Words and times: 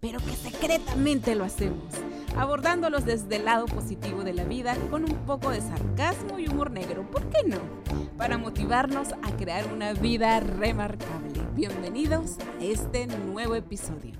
pero 0.00 0.18
que 0.20 0.32
secretamente 0.32 1.34
lo 1.34 1.44
hacemos, 1.44 1.94
abordándolos 2.36 3.04
desde 3.04 3.36
el 3.36 3.44
lado 3.44 3.66
positivo 3.66 4.24
de 4.24 4.34
la 4.34 4.44
vida 4.44 4.76
con 4.90 5.04
un 5.04 5.26
poco 5.26 5.50
de 5.50 5.60
sarcasmo 5.60 6.38
y 6.38 6.48
humor 6.48 6.70
negro, 6.70 7.10
¿por 7.10 7.28
qué 7.30 7.46
no? 7.46 7.58
Para 8.16 8.38
motivarnos 8.38 9.08
a 9.22 9.36
crear 9.36 9.72
una 9.72 9.92
vida 9.94 10.40
remarcable. 10.40 11.40
Bienvenidos 11.54 12.36
a 12.60 12.64
este 12.64 13.06
nuevo 13.06 13.54
episodio. 13.54 14.14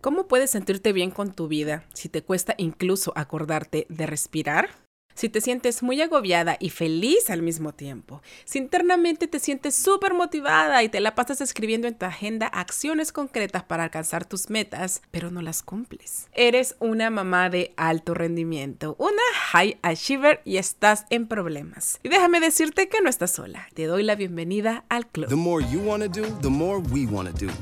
¿Cómo 0.00 0.28
puedes 0.28 0.50
sentirte 0.50 0.92
bien 0.92 1.10
con 1.10 1.32
tu 1.32 1.48
vida 1.48 1.84
si 1.92 2.08
te 2.08 2.22
cuesta 2.22 2.54
incluso 2.56 3.12
acordarte 3.16 3.86
de 3.88 4.06
respirar? 4.06 4.87
Si 5.18 5.28
te 5.28 5.40
sientes 5.40 5.82
muy 5.82 6.00
agobiada 6.00 6.56
y 6.60 6.70
feliz 6.70 7.28
al 7.28 7.42
mismo 7.42 7.72
tiempo, 7.72 8.22
si 8.44 8.58
internamente 8.58 9.26
te 9.26 9.40
sientes 9.40 9.74
súper 9.74 10.14
motivada 10.14 10.84
y 10.84 10.88
te 10.88 11.00
la 11.00 11.16
pasas 11.16 11.40
escribiendo 11.40 11.88
en 11.88 11.98
tu 11.98 12.06
agenda 12.06 12.46
acciones 12.46 13.10
concretas 13.10 13.64
para 13.64 13.82
alcanzar 13.82 14.24
tus 14.24 14.48
metas, 14.48 15.02
pero 15.10 15.32
no 15.32 15.42
las 15.42 15.64
cumples. 15.64 16.28
Eres 16.34 16.76
una 16.78 17.10
mamá 17.10 17.50
de 17.50 17.74
alto 17.76 18.14
rendimiento, 18.14 18.94
una 19.00 19.20
high 19.50 19.76
achiever 19.82 20.40
y 20.44 20.58
estás 20.58 21.04
en 21.10 21.26
problemas. 21.26 21.98
Y 22.04 22.10
déjame 22.10 22.38
decirte 22.38 22.88
que 22.88 23.00
no 23.00 23.10
estás 23.10 23.32
sola. 23.32 23.66
Te 23.74 23.86
doy 23.86 24.04
la 24.04 24.14
bienvenida 24.14 24.84
al 24.88 25.08
club. 25.08 25.28
The 25.28 25.34
more 25.34 25.66
you 25.68 25.80
want 25.80 26.04
to 26.04 26.08
do, 26.08 26.28
the 26.42 26.48
more 26.48 26.78
we 26.92 27.06
want 27.06 27.28
to 27.28 27.46
do. 27.46 27.52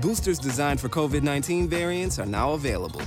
Boosters 0.00 0.38
designed 0.38 0.78
for 0.78 0.88
COVID-19 0.88 1.68
variants 1.68 2.20
are 2.20 2.30
now 2.30 2.52
available. 2.52 3.02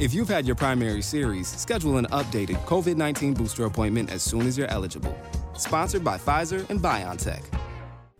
If 0.00 0.14
you've 0.14 0.30
had 0.30 0.46
your 0.46 0.56
primary 0.56 1.02
series, 1.02 1.46
schedule 1.46 1.98
an 1.98 2.06
updated 2.06 2.56
COVID 2.64 2.96
19 2.96 3.34
booster 3.34 3.66
appointment 3.66 4.10
as 4.10 4.22
soon 4.22 4.46
as 4.46 4.56
you're 4.56 4.70
eligible. 4.70 5.14
Sponsored 5.52 6.02
by 6.02 6.16
Pfizer 6.16 6.68
and 6.70 6.80
BioNTech. 6.80 7.42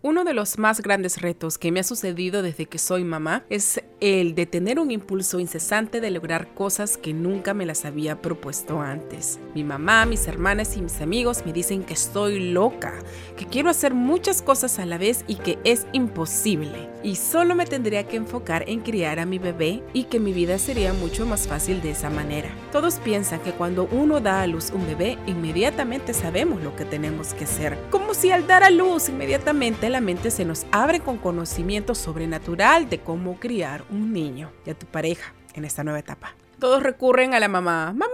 Uno 0.03 0.23
de 0.23 0.33
los 0.33 0.57
más 0.57 0.81
grandes 0.81 1.21
retos 1.21 1.59
que 1.59 1.71
me 1.71 1.79
ha 1.79 1.83
sucedido 1.83 2.41
desde 2.41 2.65
que 2.65 2.79
soy 2.79 3.03
mamá 3.03 3.45
es 3.51 3.83
el 3.99 4.33
de 4.33 4.47
tener 4.47 4.79
un 4.79 4.89
impulso 4.89 5.39
incesante 5.39 6.01
de 6.01 6.09
lograr 6.09 6.55
cosas 6.55 6.97
que 6.97 7.13
nunca 7.13 7.53
me 7.53 7.67
las 7.67 7.85
había 7.85 8.19
propuesto 8.19 8.81
antes. 8.81 9.39
Mi 9.53 9.63
mamá, 9.63 10.07
mis 10.07 10.27
hermanas 10.27 10.75
y 10.75 10.81
mis 10.81 10.99
amigos 11.01 11.45
me 11.45 11.53
dicen 11.53 11.83
que 11.83 11.93
estoy 11.93 12.51
loca, 12.51 12.97
que 13.37 13.45
quiero 13.45 13.69
hacer 13.69 13.93
muchas 13.93 14.41
cosas 14.41 14.79
a 14.79 14.87
la 14.87 14.97
vez 14.97 15.23
y 15.27 15.35
que 15.35 15.59
es 15.63 15.85
imposible. 15.93 16.89
Y 17.03 17.15
solo 17.15 17.53
me 17.53 17.67
tendría 17.67 18.07
que 18.07 18.17
enfocar 18.17 18.67
en 18.67 18.79
criar 18.79 19.19
a 19.19 19.27
mi 19.27 19.37
bebé 19.37 19.83
y 19.93 20.05
que 20.05 20.19
mi 20.19 20.33
vida 20.33 20.57
sería 20.57 20.93
mucho 20.93 21.27
más 21.27 21.47
fácil 21.47 21.79
de 21.83 21.91
esa 21.91 22.09
manera. 22.09 22.49
Todos 22.71 22.95
piensan 22.95 23.41
que 23.41 23.51
cuando 23.51 23.87
uno 23.91 24.19
da 24.19 24.41
a 24.41 24.47
luz 24.47 24.71
un 24.71 24.87
bebé, 24.87 25.19
inmediatamente 25.27 26.15
sabemos 26.15 26.63
lo 26.63 26.75
que 26.75 26.85
tenemos 26.85 27.35
que 27.35 27.43
hacer. 27.43 27.77
Como 28.11 28.21
si 28.21 28.29
al 28.29 28.45
dar 28.45 28.61
a 28.61 28.69
luz 28.69 29.07
inmediatamente 29.07 29.87
la 29.89 30.01
mente 30.01 30.31
se 30.31 30.43
nos 30.43 30.65
abre 30.73 30.99
con 30.99 31.17
conocimiento 31.17 31.95
sobrenatural 31.95 32.89
de 32.89 32.99
cómo 32.99 33.39
criar 33.39 33.85
un 33.89 34.11
niño 34.11 34.51
y 34.65 34.69
a 34.69 34.77
tu 34.77 34.85
pareja 34.85 35.33
en 35.53 35.63
esta 35.63 35.85
nueva 35.85 35.99
etapa. 35.99 36.35
Todos 36.59 36.83
recurren 36.83 37.33
a 37.33 37.39
la 37.39 37.47
mamá, 37.47 37.93
mamá, 37.93 38.09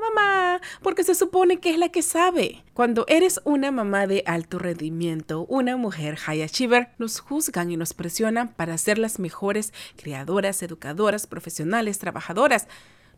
mamá, 0.00 0.60
porque 0.80 1.02
se 1.02 1.16
supone 1.16 1.58
que 1.58 1.70
es 1.70 1.78
la 1.78 1.88
que 1.88 2.02
sabe. 2.02 2.62
Cuando 2.72 3.04
eres 3.08 3.40
una 3.42 3.72
mamá 3.72 4.06
de 4.06 4.22
alto 4.28 4.60
rendimiento, 4.60 5.44
una 5.48 5.76
mujer 5.76 6.14
high 6.18 6.44
achiever, 6.44 6.90
nos 6.98 7.18
juzgan 7.18 7.72
y 7.72 7.76
nos 7.76 7.94
presionan 7.94 8.46
para 8.54 8.78
ser 8.78 8.96
las 8.96 9.18
mejores 9.18 9.72
criadoras, 9.96 10.62
educadoras, 10.62 11.26
profesionales, 11.26 11.98
trabajadoras 11.98 12.68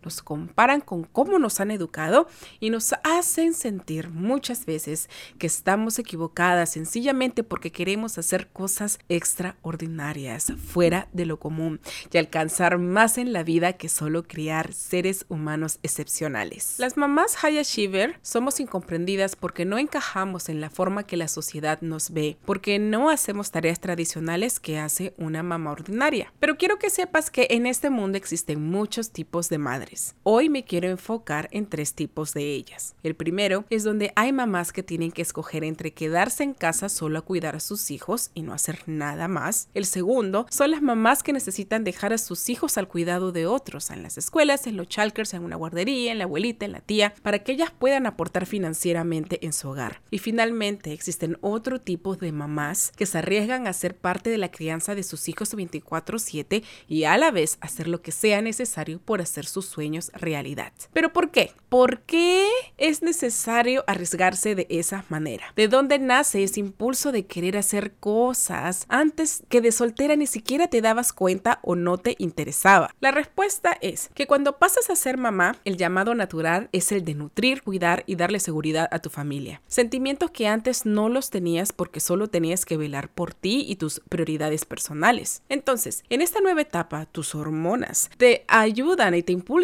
nos 0.04 0.22
comparan 0.22 0.80
con 0.80 1.04
cómo 1.04 1.38
nos 1.38 1.60
han 1.60 1.70
educado 1.70 2.28
y 2.60 2.70
nos 2.70 2.94
hacen 3.02 3.54
sentir 3.54 4.10
muchas 4.10 4.66
veces 4.66 5.08
que 5.38 5.46
estamos 5.46 5.98
equivocadas 5.98 6.70
sencillamente 6.70 7.42
porque 7.42 7.72
queremos 7.72 8.18
hacer 8.18 8.48
cosas 8.48 8.98
extraordinarias, 9.08 10.52
fuera 10.66 11.08
de 11.12 11.26
lo 11.26 11.38
común 11.38 11.80
y 12.12 12.18
alcanzar 12.18 12.78
más 12.78 13.18
en 13.18 13.32
la 13.32 13.42
vida 13.42 13.74
que 13.74 13.88
solo 13.88 14.24
criar 14.24 14.72
seres 14.72 15.24
humanos 15.28 15.78
excepcionales. 15.82 16.76
Las 16.78 16.96
mamás 16.96 17.36
high 17.36 17.58
achiever 17.58 18.18
somos 18.22 18.60
incomprendidas 18.60 19.36
porque 19.36 19.64
no 19.64 19.78
encajamos 19.78 20.48
en 20.48 20.60
la 20.60 20.70
forma 20.70 21.04
que 21.04 21.16
la 21.16 21.28
sociedad 21.28 21.80
nos 21.80 22.10
ve, 22.10 22.36
porque 22.44 22.78
no 22.78 23.10
hacemos 23.10 23.50
tareas 23.50 23.80
tradicionales 23.80 24.60
que 24.60 24.78
hace 24.78 25.14
una 25.16 25.42
mamá 25.42 25.72
ordinaria. 25.72 26.32
Pero 26.40 26.56
quiero 26.56 26.78
que 26.78 26.90
sepas 26.90 27.30
que 27.30 27.46
en 27.50 27.66
este 27.66 27.90
mundo 27.90 28.18
existen 28.18 28.62
muchos 28.62 29.10
tipos 29.10 29.48
de 29.48 29.58
madres 29.58 29.93
Hoy 30.22 30.48
me 30.48 30.64
quiero 30.64 30.88
enfocar 30.88 31.48
en 31.52 31.66
tres 31.66 31.94
tipos 31.94 32.34
de 32.34 32.52
ellas. 32.52 32.94
El 33.02 33.14
primero 33.14 33.64
es 33.70 33.84
donde 33.84 34.12
hay 34.16 34.32
mamás 34.32 34.72
que 34.72 34.82
tienen 34.82 35.12
que 35.12 35.22
escoger 35.22 35.64
entre 35.64 35.92
quedarse 35.92 36.42
en 36.42 36.54
casa 36.54 36.88
solo 36.88 37.18
a 37.18 37.22
cuidar 37.22 37.56
a 37.56 37.60
sus 37.60 37.90
hijos 37.90 38.30
y 38.34 38.42
no 38.42 38.52
hacer 38.52 38.80
nada 38.86 39.28
más. 39.28 39.68
El 39.74 39.86
segundo 39.86 40.46
son 40.50 40.72
las 40.72 40.82
mamás 40.82 41.22
que 41.22 41.32
necesitan 41.32 41.84
dejar 41.84 42.12
a 42.12 42.18
sus 42.18 42.48
hijos 42.48 42.76
al 42.78 42.88
cuidado 42.88 43.32
de 43.32 43.46
otros, 43.46 43.90
en 43.90 44.02
las 44.02 44.18
escuelas, 44.18 44.66
en 44.66 44.76
los 44.76 44.88
chalkers, 44.88 45.34
en 45.34 45.44
una 45.44 45.56
guardería, 45.56 46.12
en 46.12 46.18
la 46.18 46.24
abuelita, 46.24 46.64
en 46.64 46.72
la 46.72 46.80
tía, 46.80 47.14
para 47.22 47.40
que 47.40 47.52
ellas 47.52 47.72
puedan 47.78 48.06
aportar 48.06 48.46
financieramente 48.46 49.44
en 49.46 49.52
su 49.52 49.68
hogar. 49.68 50.02
Y 50.10 50.18
finalmente 50.18 50.92
existen 50.92 51.38
otro 51.40 51.80
tipo 51.80 52.16
de 52.16 52.32
mamás 52.32 52.92
que 52.96 53.06
se 53.06 53.18
arriesgan 53.18 53.66
a 53.66 53.72
ser 53.72 53.96
parte 53.96 54.30
de 54.30 54.38
la 54.38 54.50
crianza 54.50 54.94
de 54.94 55.02
sus 55.02 55.28
hijos 55.28 55.54
24/7 55.54 56.62
y 56.88 57.04
a 57.04 57.16
la 57.16 57.30
vez 57.30 57.58
hacer 57.60 57.88
lo 57.88 58.02
que 58.02 58.12
sea 58.12 58.42
necesario 58.42 58.98
por 58.98 59.20
hacer 59.20 59.46
sus 59.46 59.76
realidad. 60.14 60.72
¿Pero 60.92 61.12
por 61.12 61.30
qué? 61.30 61.52
¿Por 61.68 62.00
qué 62.02 62.48
es 62.78 63.02
necesario 63.02 63.82
arriesgarse 63.86 64.54
de 64.54 64.66
esa 64.70 65.04
manera? 65.08 65.46
¿De 65.56 65.66
dónde 65.66 65.98
nace 65.98 66.44
ese 66.44 66.60
impulso 66.60 67.10
de 67.10 67.26
querer 67.26 67.56
hacer 67.56 67.94
cosas 67.94 68.86
antes 68.88 69.42
que 69.48 69.60
de 69.60 69.72
soltera 69.72 70.14
ni 70.14 70.26
siquiera 70.26 70.68
te 70.68 70.80
dabas 70.80 71.12
cuenta 71.12 71.58
o 71.62 71.74
no 71.74 71.98
te 71.98 72.14
interesaba? 72.18 72.94
La 73.00 73.10
respuesta 73.10 73.76
es 73.80 74.10
que 74.14 74.26
cuando 74.26 74.58
pasas 74.58 74.88
a 74.88 74.96
ser 74.96 75.18
mamá, 75.18 75.56
el 75.64 75.76
llamado 75.76 76.14
natural 76.14 76.68
es 76.72 76.92
el 76.92 77.04
de 77.04 77.14
nutrir, 77.14 77.62
cuidar 77.62 78.04
y 78.06 78.14
darle 78.14 78.38
seguridad 78.38 78.88
a 78.92 79.00
tu 79.00 79.10
familia. 79.10 79.60
Sentimientos 79.66 80.30
que 80.30 80.46
antes 80.46 80.86
no 80.86 81.08
los 81.08 81.30
tenías 81.30 81.72
porque 81.72 81.98
solo 81.98 82.28
tenías 82.28 82.64
que 82.64 82.76
velar 82.76 83.08
por 83.08 83.34
ti 83.34 83.64
y 83.66 83.76
tus 83.76 84.00
prioridades 84.08 84.64
personales. 84.64 85.42
Entonces, 85.48 86.04
en 86.08 86.22
esta 86.22 86.40
nueva 86.40 86.60
etapa, 86.60 87.06
tus 87.06 87.34
hormonas 87.34 88.10
te 88.16 88.44
ayudan 88.46 89.14
y 89.14 89.22
te 89.22 89.32
impulsan 89.32 89.63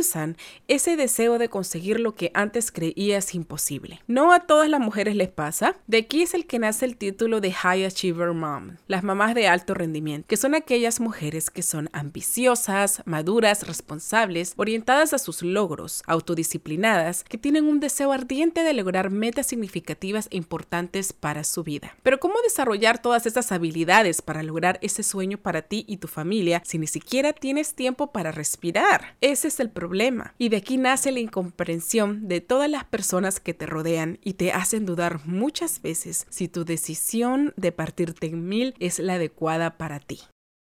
ese 0.68 0.96
deseo 0.96 1.38
de 1.38 1.48
conseguir 1.48 2.00
lo 2.00 2.14
que 2.14 2.30
antes 2.34 2.72
creías 2.72 3.34
imposible. 3.34 4.00
No 4.06 4.32
a 4.32 4.40
todas 4.40 4.68
las 4.68 4.80
mujeres 4.80 5.14
les 5.14 5.28
pasa. 5.28 5.76
De 5.86 5.98
aquí 5.98 6.22
es 6.22 6.32
el 6.32 6.46
que 6.46 6.58
nace 6.58 6.86
el 6.86 6.96
título 6.96 7.40
de 7.40 7.52
High 7.52 7.84
Achiever 7.84 8.32
Mom, 8.32 8.76
las 8.88 9.04
mamás 9.04 9.34
de 9.34 9.46
alto 9.46 9.74
rendimiento, 9.74 10.26
que 10.26 10.38
son 10.38 10.54
aquellas 10.54 11.00
mujeres 11.00 11.50
que 11.50 11.62
son 11.62 11.90
ambiciosas, 11.92 13.02
maduras, 13.04 13.66
responsables, 13.66 14.54
orientadas 14.56 15.12
a 15.12 15.18
sus 15.18 15.42
logros, 15.42 16.02
autodisciplinadas, 16.06 17.24
que 17.24 17.38
tienen 17.38 17.66
un 17.66 17.80
deseo 17.80 18.12
ardiente 18.12 18.62
de 18.62 18.72
lograr 18.72 19.10
metas 19.10 19.46
significativas 19.48 20.28
e 20.30 20.38
importantes 20.38 21.12
para 21.12 21.44
su 21.44 21.62
vida. 21.62 21.94
Pero 22.02 22.20
¿cómo 22.20 22.34
desarrollar 22.42 23.02
todas 23.02 23.26
esas 23.26 23.52
habilidades 23.52 24.22
para 24.22 24.42
lograr 24.42 24.78
ese 24.82 25.02
sueño 25.02 25.36
para 25.36 25.62
ti 25.62 25.84
y 25.86 25.98
tu 25.98 26.08
familia 26.08 26.62
si 26.64 26.78
ni 26.78 26.86
siquiera 26.86 27.34
tienes 27.34 27.74
tiempo 27.74 28.12
para 28.12 28.32
respirar? 28.32 29.16
Ese 29.20 29.48
es 29.48 29.60
el 29.60 29.68
problema 29.68 29.89
y 30.38 30.48
de 30.48 30.56
aquí 30.56 30.76
nace 30.76 31.12
la 31.12 31.20
incomprensión 31.20 32.28
de 32.28 32.40
todas 32.40 32.70
las 32.70 32.84
personas 32.84 33.40
que 33.40 33.54
te 33.54 33.66
rodean 33.66 34.18
y 34.22 34.34
te 34.34 34.52
hacen 34.52 34.86
dudar 34.86 35.26
muchas 35.26 35.82
veces 35.82 36.26
si 36.30 36.48
tu 36.48 36.64
decisión 36.64 37.52
de 37.56 37.72
partirte 37.72 38.28
en 38.28 38.48
mil 38.48 38.74
es 38.78 38.98
la 38.98 39.14
adecuada 39.14 39.76
para 39.78 39.98
ti. 39.98 40.20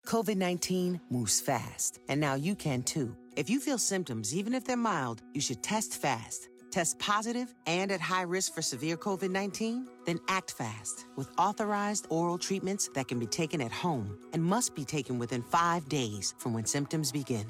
COVID-19 0.07 1.01
moves 1.11 1.41
fast, 1.41 1.99
and 2.09 2.21
now 2.21 2.37
you 2.37 2.57
can 2.57 2.83
too. 2.83 3.17
If 3.37 3.49
you 3.49 3.61
feel 3.61 3.79
symptoms, 3.79 4.35
even 4.35 4.53
if 4.53 4.65
they're 4.65 4.77
mild, 4.77 5.23
you 5.33 5.41
should 5.41 5.63
test 5.63 5.95
fast. 6.03 6.49
test 6.73 6.99
positive, 6.99 7.55
and 7.67 7.93
at 7.93 8.01
high 8.01 8.23
risk 8.23 8.55
for 8.55 8.63
severe 8.63 8.97
COVID 8.97 9.31
19? 9.31 9.87
Then 10.05 10.19
act 10.29 10.53
fast 10.53 11.05
with 11.17 11.29
authorized 11.39 12.07
oral 12.11 12.39
treatments 12.39 12.89
that 12.95 13.07
can 13.07 13.21
be 13.21 13.27
taken 13.27 13.61
at 13.61 13.71
home 13.71 14.19
and 14.33 14.43
must 14.43 14.75
be 14.75 14.85
taken 14.85 15.19
within 15.19 15.43
five 15.43 15.89
days 15.89 16.35
from 16.39 16.53
when 16.55 16.65
symptoms 16.65 17.13
begin. 17.13 17.47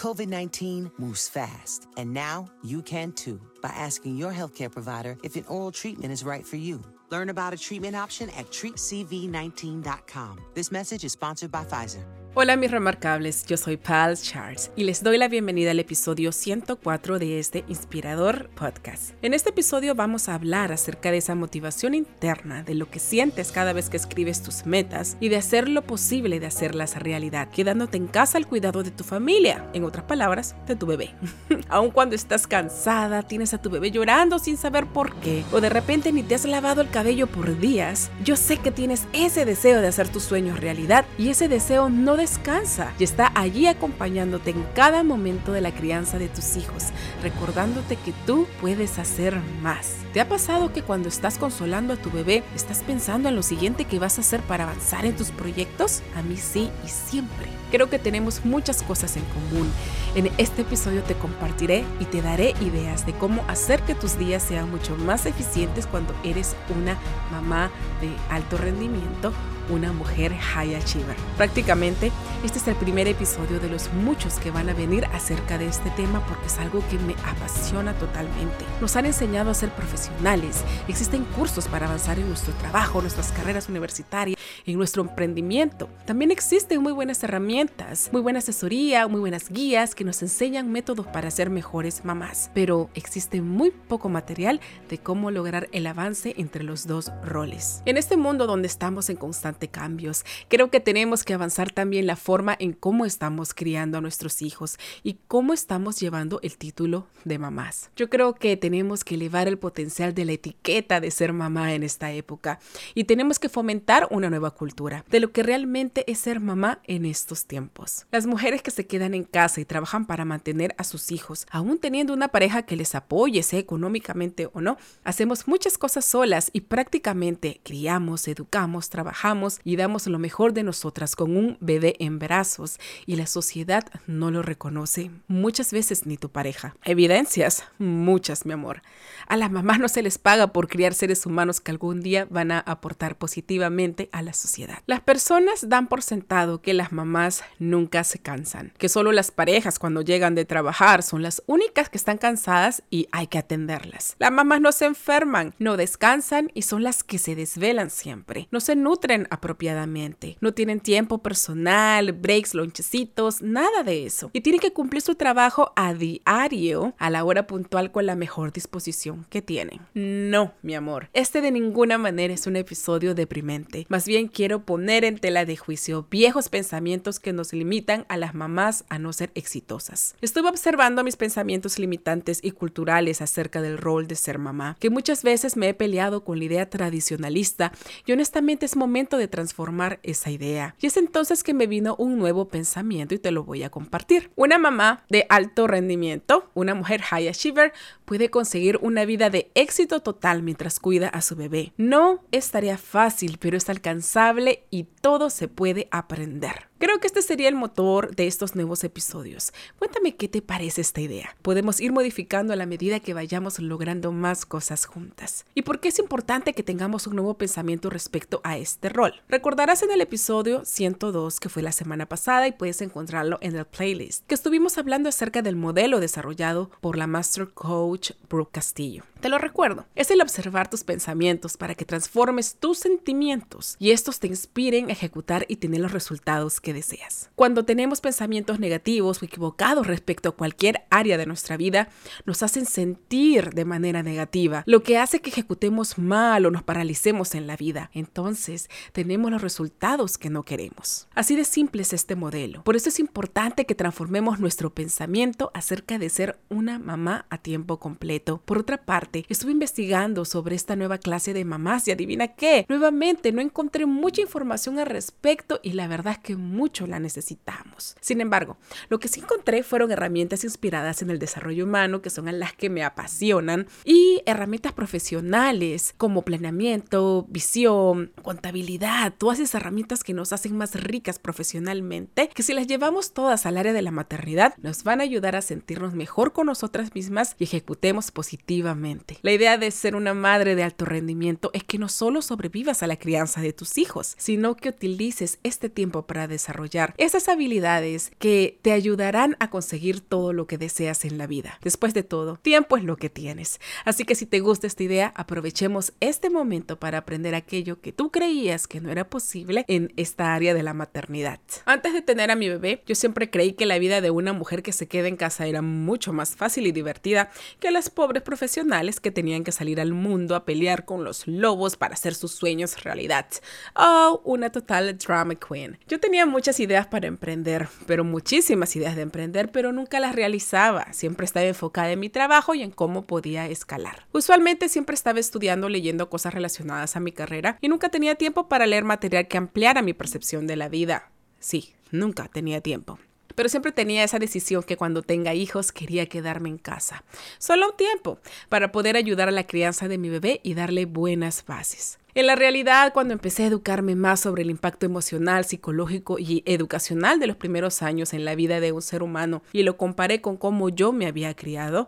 COVID 0.00 0.28
19 0.28 0.90
moves 0.96 1.28
fast, 1.28 1.86
and 1.98 2.14
now 2.14 2.48
you 2.64 2.80
can 2.80 3.12
too 3.12 3.38
by 3.60 3.68
asking 3.68 4.16
your 4.16 4.32
healthcare 4.32 4.72
provider 4.72 5.18
if 5.22 5.36
an 5.36 5.44
oral 5.46 5.70
treatment 5.70 6.10
is 6.10 6.24
right 6.24 6.46
for 6.46 6.56
you. 6.56 6.82
Learn 7.10 7.28
about 7.28 7.52
a 7.52 7.58
treatment 7.58 7.94
option 7.94 8.30
at 8.30 8.46
treatcv19.com. 8.46 10.40
This 10.54 10.72
message 10.72 11.04
is 11.04 11.12
sponsored 11.12 11.52
by 11.52 11.64
Pfizer. 11.64 12.02
Hola 12.32 12.56
mis 12.56 12.70
remarcables, 12.70 13.44
yo 13.44 13.56
soy 13.56 13.76
Pal 13.76 14.16
Charles 14.16 14.70
y 14.76 14.84
les 14.84 15.02
doy 15.02 15.18
la 15.18 15.26
bienvenida 15.26 15.72
al 15.72 15.80
episodio 15.80 16.30
104 16.30 17.18
de 17.18 17.40
este 17.40 17.64
inspirador 17.66 18.48
podcast. 18.50 19.14
En 19.20 19.34
este 19.34 19.50
episodio 19.50 19.96
vamos 19.96 20.28
a 20.28 20.36
hablar 20.36 20.70
acerca 20.70 21.10
de 21.10 21.16
esa 21.16 21.34
motivación 21.34 21.92
interna, 21.92 22.62
de 22.62 22.76
lo 22.76 22.88
que 22.88 23.00
sientes 23.00 23.50
cada 23.50 23.72
vez 23.72 23.90
que 23.90 23.96
escribes 23.96 24.44
tus 24.44 24.64
metas 24.64 25.16
y 25.18 25.28
de 25.28 25.38
hacer 25.38 25.68
lo 25.68 25.82
posible 25.82 26.38
de 26.38 26.46
hacerlas 26.46 26.94
realidad, 27.02 27.50
quedándote 27.50 27.96
en 27.96 28.06
casa 28.06 28.38
al 28.38 28.46
cuidado 28.46 28.84
de 28.84 28.92
tu 28.92 29.02
familia, 29.02 29.68
en 29.74 29.82
otras 29.82 30.04
palabras, 30.04 30.54
de 30.68 30.76
tu 30.76 30.86
bebé. 30.86 31.10
Aun 31.68 31.90
cuando 31.90 32.14
estás 32.14 32.46
cansada, 32.46 33.24
tienes 33.24 33.54
a 33.54 33.58
tu 33.60 33.70
bebé 33.70 33.90
llorando 33.90 34.38
sin 34.38 34.56
saber 34.56 34.86
por 34.86 35.16
qué, 35.16 35.42
o 35.50 35.60
de 35.60 35.68
repente 35.68 36.12
ni 36.12 36.22
te 36.22 36.36
has 36.36 36.44
lavado 36.44 36.80
el 36.80 36.90
cabello 36.90 37.26
por 37.26 37.58
días, 37.58 38.08
yo 38.22 38.36
sé 38.36 38.58
que 38.58 38.70
tienes 38.70 39.08
ese 39.12 39.44
deseo 39.44 39.80
de 39.80 39.88
hacer 39.88 40.08
tus 40.08 40.22
sueños 40.22 40.60
realidad 40.60 41.04
y 41.18 41.30
ese 41.30 41.48
deseo 41.48 41.90
no 41.90 42.19
descansa 42.20 42.92
y 42.98 43.04
está 43.04 43.32
allí 43.34 43.66
acompañándote 43.66 44.50
en 44.50 44.62
cada 44.74 45.02
momento 45.02 45.52
de 45.52 45.60
la 45.60 45.72
crianza 45.72 46.18
de 46.18 46.28
tus 46.28 46.56
hijos, 46.56 46.84
recordándote 47.22 47.96
que 47.96 48.12
tú 48.26 48.46
puedes 48.60 48.98
hacer 48.98 49.40
más. 49.62 49.96
¿Te 50.12 50.20
ha 50.20 50.28
pasado 50.28 50.72
que 50.72 50.82
cuando 50.82 51.08
estás 51.08 51.38
consolando 51.38 51.94
a 51.94 51.96
tu 51.96 52.10
bebé 52.10 52.42
estás 52.54 52.80
pensando 52.80 53.28
en 53.28 53.36
lo 53.36 53.42
siguiente 53.42 53.84
que 53.84 53.98
vas 53.98 54.18
a 54.18 54.20
hacer 54.20 54.40
para 54.40 54.64
avanzar 54.64 55.06
en 55.06 55.16
tus 55.16 55.30
proyectos? 55.30 56.02
A 56.16 56.22
mí 56.22 56.36
sí 56.36 56.70
y 56.84 56.88
siempre. 56.88 57.46
Creo 57.70 57.88
que 57.88 57.98
tenemos 57.98 58.44
muchas 58.44 58.82
cosas 58.82 59.16
en 59.16 59.24
común. 59.24 59.70
En 60.14 60.30
este 60.38 60.62
episodio 60.62 61.02
te 61.02 61.14
compartiré 61.14 61.84
y 62.00 62.04
te 62.04 62.22
daré 62.22 62.54
ideas 62.60 63.06
de 63.06 63.12
cómo 63.12 63.44
hacer 63.48 63.80
que 63.82 63.94
tus 63.94 64.18
días 64.18 64.42
sean 64.42 64.70
mucho 64.70 64.96
más 64.96 65.26
eficientes 65.26 65.86
cuando 65.86 66.14
eres 66.24 66.56
una 66.76 66.98
mamá 67.30 67.70
de 68.00 68.10
alto 68.34 68.56
rendimiento 68.56 69.32
una 69.70 69.92
mujer 69.92 70.36
high 70.36 70.74
achiever. 70.74 71.16
Prácticamente, 71.36 72.09
este 72.44 72.58
es 72.58 72.68
el 72.68 72.74
primer 72.74 73.06
episodio 73.06 73.60
de 73.60 73.68
los 73.68 73.92
muchos 73.92 74.38
que 74.38 74.50
van 74.50 74.70
a 74.70 74.74
venir 74.74 75.04
acerca 75.12 75.58
de 75.58 75.66
este 75.66 75.90
tema 75.90 76.24
porque 76.26 76.46
es 76.46 76.58
algo 76.58 76.82
que 76.88 76.98
me 76.98 77.14
apasiona 77.24 77.92
totalmente. 77.94 78.64
Nos 78.80 78.96
han 78.96 79.04
enseñado 79.04 79.50
a 79.50 79.54
ser 79.54 79.68
profesionales, 79.70 80.64
existen 80.88 81.24
cursos 81.24 81.68
para 81.68 81.86
avanzar 81.86 82.18
en 82.18 82.28
nuestro 82.28 82.54
trabajo, 82.54 83.02
nuestras 83.02 83.30
carreras 83.32 83.68
universitarias, 83.68 84.38
en 84.64 84.78
nuestro 84.78 85.02
emprendimiento. 85.02 85.90
También 86.06 86.30
existen 86.30 86.82
muy 86.82 86.92
buenas 86.92 87.22
herramientas, 87.22 88.08
muy 88.10 88.22
buena 88.22 88.38
asesoría, 88.38 89.06
muy 89.06 89.20
buenas 89.20 89.50
guías 89.50 89.94
que 89.94 90.04
nos 90.04 90.22
enseñan 90.22 90.72
métodos 90.72 91.06
para 91.06 91.30
ser 91.30 91.50
mejores 91.50 92.04
mamás, 92.06 92.50
pero 92.54 92.88
existe 92.94 93.42
muy 93.42 93.70
poco 93.70 94.08
material 94.08 94.60
de 94.88 94.98
cómo 94.98 95.30
lograr 95.30 95.68
el 95.72 95.86
avance 95.86 96.34
entre 96.38 96.64
los 96.64 96.86
dos 96.86 97.12
roles. 97.22 97.82
En 97.84 97.98
este 97.98 98.16
mundo 98.16 98.46
donde 98.46 98.66
estamos 98.66 99.10
en 99.10 99.16
constante 99.16 99.68
cambios, 99.68 100.24
creo 100.48 100.70
que 100.70 100.80
tenemos 100.80 101.22
que 101.22 101.34
avanzar 101.34 101.70
también 101.70 101.99
la 102.02 102.16
forma 102.16 102.56
en 102.58 102.72
cómo 102.72 103.04
estamos 103.04 103.54
criando 103.54 103.98
a 103.98 104.00
nuestros 104.00 104.42
hijos 104.42 104.78
y 105.02 105.18
cómo 105.28 105.52
estamos 105.52 105.98
llevando 106.00 106.40
el 106.42 106.56
título 106.56 107.06
de 107.24 107.38
mamás. 107.38 107.90
Yo 107.96 108.10
creo 108.10 108.34
que 108.34 108.56
tenemos 108.56 109.04
que 109.04 109.14
elevar 109.14 109.48
el 109.48 109.58
potencial 109.58 110.14
de 110.14 110.24
la 110.24 110.32
etiqueta 110.32 111.00
de 111.00 111.10
ser 111.10 111.32
mamá 111.32 111.74
en 111.74 111.82
esta 111.82 112.12
época 112.12 112.58
y 112.94 113.04
tenemos 113.04 113.38
que 113.38 113.48
fomentar 113.48 114.06
una 114.10 114.30
nueva 114.30 114.50
cultura 114.52 115.04
de 115.10 115.20
lo 115.20 115.32
que 115.32 115.42
realmente 115.42 116.10
es 116.10 116.18
ser 116.18 116.40
mamá 116.40 116.80
en 116.84 117.04
estos 117.04 117.46
tiempos. 117.46 118.06
Las 118.10 118.26
mujeres 118.26 118.62
que 118.62 118.70
se 118.70 118.86
quedan 118.86 119.14
en 119.14 119.24
casa 119.24 119.60
y 119.60 119.64
trabajan 119.64 120.06
para 120.06 120.24
mantener 120.24 120.74
a 120.78 120.84
sus 120.84 121.12
hijos, 121.12 121.46
aún 121.50 121.78
teniendo 121.78 122.12
una 122.12 122.28
pareja 122.28 122.62
que 122.62 122.76
les 122.76 122.94
apoye, 122.94 123.42
sea 123.42 123.58
económicamente 123.58 124.48
o 124.52 124.60
no, 124.60 124.76
hacemos 125.04 125.48
muchas 125.48 125.78
cosas 125.78 126.04
solas 126.04 126.50
y 126.52 126.62
prácticamente 126.62 127.60
criamos, 127.62 128.28
educamos, 128.28 128.90
trabajamos 128.90 129.60
y 129.64 129.76
damos 129.76 130.06
lo 130.06 130.18
mejor 130.18 130.52
de 130.52 130.62
nosotras 130.62 131.16
con 131.16 131.36
un 131.36 131.56
bebé 131.60 131.89
en 131.98 132.18
brazos 132.18 132.78
y 133.06 133.16
la 133.16 133.26
sociedad 133.26 133.84
no 134.06 134.30
lo 134.30 134.42
reconoce, 134.42 135.10
muchas 135.28 135.72
veces 135.72 136.06
ni 136.06 136.16
tu 136.16 136.30
pareja. 136.30 136.74
Evidencias, 136.84 137.64
muchas, 137.78 138.46
mi 138.46 138.52
amor. 138.52 138.82
A 139.26 139.36
las 139.36 139.50
mamás 139.50 139.78
no 139.78 139.88
se 139.88 140.02
les 140.02 140.18
paga 140.18 140.52
por 140.52 140.68
criar 140.68 140.94
seres 140.94 141.26
humanos 141.26 141.60
que 141.60 141.70
algún 141.70 142.00
día 142.00 142.26
van 142.30 142.50
a 142.52 142.60
aportar 142.60 143.16
positivamente 143.16 144.08
a 144.12 144.22
la 144.22 144.32
sociedad. 144.32 144.78
Las 144.86 145.00
personas 145.00 145.68
dan 145.68 145.88
por 145.88 146.02
sentado 146.02 146.60
que 146.62 146.74
las 146.74 146.92
mamás 146.92 147.44
nunca 147.58 148.04
se 148.04 148.18
cansan, 148.18 148.72
que 148.78 148.88
solo 148.88 149.12
las 149.12 149.30
parejas 149.30 149.78
cuando 149.78 150.02
llegan 150.02 150.34
de 150.34 150.44
trabajar 150.44 151.02
son 151.02 151.22
las 151.22 151.42
únicas 151.46 151.88
que 151.88 151.98
están 151.98 152.18
cansadas 152.18 152.82
y 152.90 153.08
hay 153.12 153.26
que 153.26 153.38
atenderlas. 153.38 154.16
Las 154.18 154.32
mamás 154.32 154.60
no 154.60 154.72
se 154.72 154.86
enferman, 154.86 155.54
no 155.58 155.76
descansan 155.76 156.50
y 156.54 156.62
son 156.62 156.82
las 156.82 157.04
que 157.04 157.18
se 157.18 157.34
desvelan 157.34 157.90
siempre. 157.90 158.48
No 158.50 158.60
se 158.60 158.76
nutren 158.76 159.26
apropiadamente, 159.30 160.36
no 160.40 160.54
tienen 160.54 160.80
tiempo 160.80 161.18
personal, 161.18 161.79
breaks, 162.14 162.54
lonchecitos, 162.54 163.42
nada 163.42 163.82
de 163.82 164.06
eso. 164.06 164.30
Y 164.32 164.40
tienen 164.40 164.60
que 164.60 164.72
cumplir 164.72 165.02
su 165.02 165.14
trabajo 165.14 165.72
a 165.76 165.94
diario, 165.94 166.94
a 166.98 167.10
la 167.10 167.24
hora 167.24 167.46
puntual 167.46 167.90
con 167.92 168.06
la 168.06 168.16
mejor 168.16 168.52
disposición 168.52 169.26
que 169.30 169.42
tienen. 169.42 169.80
No, 169.94 170.52
mi 170.62 170.74
amor, 170.74 171.08
este 171.12 171.40
de 171.40 171.50
ninguna 171.50 171.98
manera 171.98 172.34
es 172.34 172.46
un 172.46 172.56
episodio 172.56 173.14
deprimente. 173.14 173.86
Más 173.88 174.06
bien 174.06 174.28
quiero 174.28 174.64
poner 174.64 175.04
en 175.04 175.18
tela 175.18 175.44
de 175.44 175.56
juicio 175.56 176.06
viejos 176.10 176.48
pensamientos 176.48 177.20
que 177.20 177.32
nos 177.32 177.52
limitan 177.52 178.06
a 178.08 178.16
las 178.16 178.34
mamás 178.34 178.84
a 178.88 178.98
no 178.98 179.12
ser 179.12 179.30
exitosas. 179.34 180.14
Estuve 180.20 180.48
observando 180.48 181.04
mis 181.04 181.16
pensamientos 181.16 181.78
limitantes 181.78 182.40
y 182.42 182.50
culturales 182.52 183.22
acerca 183.22 183.62
del 183.62 183.78
rol 183.78 184.06
de 184.06 184.16
ser 184.16 184.38
mamá, 184.38 184.76
que 184.78 184.90
muchas 184.90 185.22
veces 185.22 185.56
me 185.56 185.68
he 185.68 185.74
peleado 185.74 186.24
con 186.24 186.38
la 186.38 186.44
idea 186.44 186.68
tradicionalista 186.68 187.72
y 188.06 188.12
honestamente 188.12 188.66
es 188.66 188.76
momento 188.76 189.16
de 189.16 189.28
transformar 189.28 190.00
esa 190.02 190.30
idea. 190.30 190.74
Y 190.80 190.86
es 190.86 190.96
entonces 190.96 191.42
que 191.42 191.54
me 191.54 191.66
vino 191.70 191.96
un 191.96 192.18
nuevo 192.18 192.48
pensamiento 192.48 193.14
y 193.14 193.18
te 193.18 193.30
lo 193.30 193.44
voy 193.44 193.62
a 193.62 193.70
compartir. 193.70 194.30
Una 194.36 194.58
mamá 194.58 195.04
de 195.08 195.24
alto 195.30 195.66
rendimiento, 195.66 196.50
una 196.52 196.74
mujer 196.74 197.00
high 197.00 197.28
achiever, 197.28 197.72
puede 198.04 198.28
conseguir 198.28 198.78
una 198.82 199.06
vida 199.06 199.30
de 199.30 199.50
éxito 199.54 200.00
total 200.00 200.42
mientras 200.42 200.78
cuida 200.78 201.08
a 201.08 201.22
su 201.22 201.34
bebé. 201.34 201.72
No 201.78 202.22
es 202.30 202.50
tarea 202.50 202.76
fácil, 202.76 203.38
pero 203.40 203.56
es 203.56 203.70
alcanzable 203.70 204.64
y 204.68 204.84
todo 205.00 205.30
se 205.30 205.48
puede 205.48 205.88
aprender. 205.90 206.69
Creo 206.80 206.98
que 206.98 207.08
este 207.08 207.20
sería 207.20 207.50
el 207.50 207.56
motor 207.56 208.16
de 208.16 208.26
estos 208.26 208.54
nuevos 208.54 208.84
episodios. 208.84 209.52
Cuéntame 209.78 210.16
qué 210.16 210.28
te 210.28 210.40
parece 210.40 210.80
esta 210.80 211.02
idea. 211.02 211.36
Podemos 211.42 211.78
ir 211.78 211.92
modificando 211.92 212.54
a 212.54 212.56
la 212.56 212.64
medida 212.64 213.00
que 213.00 213.12
vayamos 213.12 213.58
logrando 213.58 214.12
más 214.12 214.46
cosas 214.46 214.86
juntas. 214.86 215.44
¿Y 215.54 215.60
por 215.60 215.80
qué 215.80 215.88
es 215.88 215.98
importante 215.98 216.54
que 216.54 216.62
tengamos 216.62 217.06
un 217.06 217.16
nuevo 217.16 217.34
pensamiento 217.34 217.90
respecto 217.90 218.40
a 218.44 218.56
este 218.56 218.88
rol? 218.88 219.12
Recordarás 219.28 219.82
en 219.82 219.90
el 219.90 220.00
episodio 220.00 220.64
102 220.64 221.38
que 221.38 221.50
fue 221.50 221.62
la 221.62 221.72
semana 221.72 222.06
pasada 222.06 222.48
y 222.48 222.52
puedes 222.52 222.80
encontrarlo 222.80 223.36
en 223.42 223.56
el 223.56 223.66
playlist, 223.66 224.26
que 224.26 224.34
estuvimos 224.34 224.78
hablando 224.78 225.10
acerca 225.10 225.42
del 225.42 225.56
modelo 225.56 226.00
desarrollado 226.00 226.70
por 226.80 226.96
la 226.96 227.06
Master 227.06 227.48
Coach 227.48 228.12
Brooke 228.30 228.52
Castillo. 228.52 229.04
Te 229.20 229.28
lo 229.28 229.36
recuerdo, 229.36 229.84
es 229.96 230.10
el 230.10 230.22
observar 230.22 230.70
tus 230.70 230.82
pensamientos 230.82 231.58
para 231.58 231.74
que 231.74 231.84
transformes 231.84 232.56
tus 232.58 232.78
sentimientos 232.78 233.76
y 233.78 233.90
estos 233.90 234.18
te 234.18 234.28
inspiren 234.28 234.88
a 234.88 234.92
ejecutar 234.92 235.44
y 235.46 235.56
tener 235.56 235.82
los 235.82 235.92
resultados 235.92 236.58
que 236.58 236.69
deseas. 236.72 237.30
Cuando 237.34 237.64
tenemos 237.64 238.00
pensamientos 238.00 238.58
negativos 238.58 239.22
o 239.22 239.24
equivocados 239.24 239.86
respecto 239.86 240.28
a 240.28 240.36
cualquier 240.36 240.82
área 240.90 241.18
de 241.18 241.26
nuestra 241.26 241.56
vida, 241.56 241.88
nos 242.24 242.42
hacen 242.42 242.66
sentir 242.66 243.50
de 243.50 243.64
manera 243.64 244.02
negativa, 244.02 244.62
lo 244.66 244.82
que 244.82 244.98
hace 244.98 245.20
que 245.20 245.30
ejecutemos 245.30 245.98
mal 245.98 246.46
o 246.46 246.50
nos 246.50 246.62
paralicemos 246.62 247.34
en 247.34 247.46
la 247.46 247.56
vida. 247.56 247.90
Entonces, 247.94 248.68
tenemos 248.92 249.30
los 249.30 249.42
resultados 249.42 250.18
que 250.18 250.30
no 250.30 250.44
queremos. 250.44 251.08
Así 251.14 251.36
de 251.36 251.44
simple 251.44 251.82
es 251.82 251.92
este 251.92 252.16
modelo. 252.16 252.62
Por 252.64 252.76
eso 252.76 252.88
es 252.88 252.98
importante 252.98 253.66
que 253.66 253.74
transformemos 253.74 254.40
nuestro 254.40 254.74
pensamiento 254.74 255.50
acerca 255.54 255.98
de 255.98 256.10
ser 256.10 256.38
una 256.48 256.78
mamá 256.78 257.26
a 257.30 257.38
tiempo 257.38 257.78
completo. 257.78 258.42
Por 258.44 258.58
otra 258.58 258.84
parte, 258.84 259.24
estuve 259.28 259.52
investigando 259.52 260.24
sobre 260.24 260.56
esta 260.56 260.76
nueva 260.76 260.98
clase 260.98 261.32
de 261.32 261.44
mamás 261.44 261.86
y 261.88 261.92
adivina 261.92 262.28
qué, 262.28 262.66
nuevamente 262.68 263.32
no 263.32 263.40
encontré 263.40 263.86
mucha 263.86 264.22
información 264.22 264.78
al 264.78 264.86
respecto 264.86 265.60
y 265.62 265.72
la 265.72 265.88
verdad 265.88 266.14
es 266.14 266.18
que 266.18 266.36
mucho 266.60 266.86
la 266.86 267.00
necesitamos. 267.00 267.96
Sin 268.02 268.20
embargo, 268.20 268.58
lo 268.90 269.00
que 269.00 269.08
sí 269.08 269.20
encontré 269.20 269.62
fueron 269.62 269.90
herramientas 269.92 270.44
inspiradas 270.44 271.00
en 271.00 271.08
el 271.08 271.18
desarrollo 271.18 271.64
humano, 271.64 272.02
que 272.02 272.10
son 272.10 272.26
las 272.38 272.52
que 272.52 272.68
me 272.68 272.84
apasionan, 272.84 273.66
y 273.82 274.20
herramientas 274.26 274.74
profesionales 274.74 275.94
como 275.96 276.20
planeamiento, 276.20 277.24
visión, 277.30 278.12
contabilidad, 278.22 279.14
todas 279.16 279.38
esas 279.38 279.54
herramientas 279.54 280.04
que 280.04 280.12
nos 280.12 280.34
hacen 280.34 280.54
más 280.58 280.74
ricas 280.74 281.18
profesionalmente, 281.18 282.28
que 282.28 282.42
si 282.42 282.52
las 282.52 282.66
llevamos 282.66 283.14
todas 283.14 283.46
al 283.46 283.56
área 283.56 283.72
de 283.72 283.80
la 283.80 283.90
maternidad, 283.90 284.54
nos 284.58 284.84
van 284.84 285.00
a 285.00 285.04
ayudar 285.04 285.36
a 285.36 285.40
sentirnos 285.40 285.94
mejor 285.94 286.34
con 286.34 286.46
nosotras 286.46 286.94
mismas 286.94 287.36
y 287.38 287.44
ejecutemos 287.44 288.10
positivamente. 288.10 289.16
La 289.22 289.32
idea 289.32 289.56
de 289.56 289.70
ser 289.70 289.96
una 289.96 290.12
madre 290.12 290.56
de 290.56 290.62
alto 290.62 290.84
rendimiento 290.84 291.50
es 291.54 291.64
que 291.64 291.78
no 291.78 291.88
solo 291.88 292.20
sobrevivas 292.20 292.82
a 292.82 292.86
la 292.86 292.98
crianza 292.98 293.40
de 293.40 293.54
tus 293.54 293.78
hijos, 293.78 294.14
sino 294.18 294.56
que 294.56 294.68
utilices 294.68 295.38
este 295.42 295.70
tiempo 295.70 296.02
para 296.02 296.28
desarrollar 296.28 296.49
esas 296.96 297.28
habilidades 297.28 298.12
que 298.18 298.58
te 298.62 298.72
ayudarán 298.72 299.36
a 299.40 299.50
conseguir 299.50 300.00
todo 300.00 300.32
lo 300.32 300.46
que 300.46 300.58
deseas 300.58 301.04
en 301.04 301.18
la 301.18 301.26
vida. 301.26 301.58
Después 301.62 301.94
de 301.94 302.02
todo, 302.02 302.36
tiempo 302.36 302.76
es 302.76 302.84
lo 302.84 302.96
que 302.96 303.10
tienes. 303.10 303.60
Así 303.84 304.04
que 304.04 304.14
si 304.14 304.26
te 304.26 304.40
gusta 304.40 304.66
esta 304.66 304.82
idea, 304.82 305.12
aprovechemos 305.16 305.92
este 306.00 306.30
momento 306.30 306.78
para 306.78 306.98
aprender 306.98 307.34
aquello 307.34 307.80
que 307.80 307.92
tú 307.92 308.10
creías 308.10 308.66
que 308.66 308.80
no 308.80 308.90
era 308.90 309.08
posible 309.08 309.64
en 309.68 309.92
esta 309.96 310.34
área 310.34 310.54
de 310.54 310.62
la 310.62 310.74
maternidad. 310.74 311.40
Antes 311.64 311.92
de 311.92 312.02
tener 312.02 312.30
a 312.30 312.36
mi 312.36 312.48
bebé, 312.48 312.82
yo 312.86 312.94
siempre 312.94 313.30
creí 313.30 313.52
que 313.52 313.66
la 313.66 313.78
vida 313.78 314.00
de 314.00 314.10
una 314.10 314.32
mujer 314.32 314.62
que 314.62 314.72
se 314.72 314.88
queda 314.88 315.08
en 315.08 315.16
casa 315.16 315.46
era 315.46 315.62
mucho 315.62 316.12
más 316.12 316.36
fácil 316.36 316.66
y 316.66 316.72
divertida 316.72 317.30
que 317.58 317.70
las 317.70 317.90
pobres 317.90 318.22
profesionales 318.22 319.00
que 319.00 319.10
tenían 319.10 319.44
que 319.44 319.52
salir 319.52 319.80
al 319.80 319.92
mundo 319.92 320.34
a 320.34 320.44
pelear 320.44 320.84
con 320.84 321.04
los 321.04 321.26
lobos 321.26 321.76
para 321.76 321.94
hacer 321.94 322.14
sus 322.14 322.32
sueños 322.32 322.82
realidad. 322.82 323.26
Oh, 323.74 324.20
una 324.24 324.50
total 324.50 324.96
drama 324.98 325.34
queen. 325.34 325.78
Yo 325.88 326.00
tenía 326.00 326.26
muchas 326.40 326.58
ideas 326.58 326.86
para 326.86 327.06
emprender, 327.06 327.68
pero 327.86 328.02
muchísimas 328.02 328.74
ideas 328.74 328.96
de 328.96 329.02
emprender, 329.02 329.52
pero 329.52 329.72
nunca 329.72 330.00
las 330.00 330.14
realizaba. 330.14 330.90
Siempre 330.94 331.26
estaba 331.26 331.44
enfocada 331.44 331.92
en 331.92 332.00
mi 332.00 332.08
trabajo 332.08 332.54
y 332.54 332.62
en 332.62 332.70
cómo 332.70 333.06
podía 333.06 333.46
escalar. 333.46 334.06
Usualmente 334.12 334.70
siempre 334.70 334.94
estaba 334.94 335.20
estudiando, 335.20 335.68
leyendo 335.68 336.08
cosas 336.08 336.32
relacionadas 336.32 336.96
a 336.96 337.00
mi 337.00 337.12
carrera 337.12 337.58
y 337.60 337.68
nunca 337.68 337.90
tenía 337.90 338.14
tiempo 338.14 338.48
para 338.48 338.66
leer 338.66 338.84
material 338.84 339.28
que 339.28 339.36
ampliara 339.36 339.82
mi 339.82 339.92
percepción 339.92 340.46
de 340.46 340.56
la 340.56 340.70
vida. 340.70 341.10
Sí, 341.40 341.74
nunca 341.90 342.26
tenía 342.28 342.62
tiempo 342.62 342.98
pero 343.34 343.48
siempre 343.48 343.72
tenía 343.72 344.04
esa 344.04 344.18
decisión 344.18 344.62
que 344.62 344.76
cuando 344.76 345.02
tenga 345.02 345.34
hijos 345.34 345.72
quería 345.72 346.06
quedarme 346.06 346.48
en 346.48 346.58
casa, 346.58 347.04
solo 347.38 347.70
un 347.70 347.76
tiempo, 347.76 348.18
para 348.48 348.72
poder 348.72 348.96
ayudar 348.96 349.28
a 349.28 349.32
la 349.32 349.46
crianza 349.46 349.88
de 349.88 349.98
mi 349.98 350.08
bebé 350.08 350.40
y 350.42 350.54
darle 350.54 350.86
buenas 350.86 351.44
bases. 351.46 351.98
En 352.12 352.26
la 352.26 352.34
realidad, 352.34 352.92
cuando 352.92 353.14
empecé 353.14 353.44
a 353.44 353.46
educarme 353.46 353.94
más 353.94 354.20
sobre 354.20 354.42
el 354.42 354.50
impacto 354.50 354.84
emocional, 354.84 355.44
psicológico 355.44 356.18
y 356.18 356.42
educacional 356.44 357.20
de 357.20 357.28
los 357.28 357.36
primeros 357.36 357.82
años 357.82 358.12
en 358.14 358.24
la 358.24 358.34
vida 358.34 358.58
de 358.58 358.72
un 358.72 358.82
ser 358.82 359.04
humano 359.04 359.42
y 359.52 359.62
lo 359.62 359.76
comparé 359.76 360.20
con 360.20 360.36
cómo 360.36 360.70
yo 360.70 360.92
me 360.92 361.06
había 361.06 361.34
criado, 361.34 361.86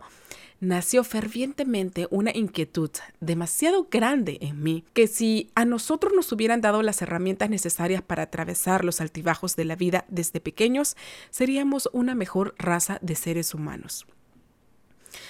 nació 0.63 1.03
fervientemente 1.03 2.07
una 2.09 2.31
inquietud 2.33 2.89
demasiado 3.19 3.87
grande 3.91 4.37
en 4.41 4.63
mí, 4.63 4.85
que 4.93 5.07
si 5.07 5.51
a 5.55 5.65
nosotros 5.65 6.13
nos 6.15 6.31
hubieran 6.31 6.61
dado 6.61 6.81
las 6.81 7.01
herramientas 7.01 7.49
necesarias 7.49 8.01
para 8.01 8.23
atravesar 8.23 8.85
los 8.85 9.01
altibajos 9.01 9.55
de 9.55 9.65
la 9.65 9.75
vida 9.75 10.05
desde 10.07 10.39
pequeños, 10.39 10.95
seríamos 11.29 11.89
una 11.91 12.15
mejor 12.15 12.55
raza 12.57 12.97
de 13.01 13.15
seres 13.15 13.53
humanos. 13.53 14.07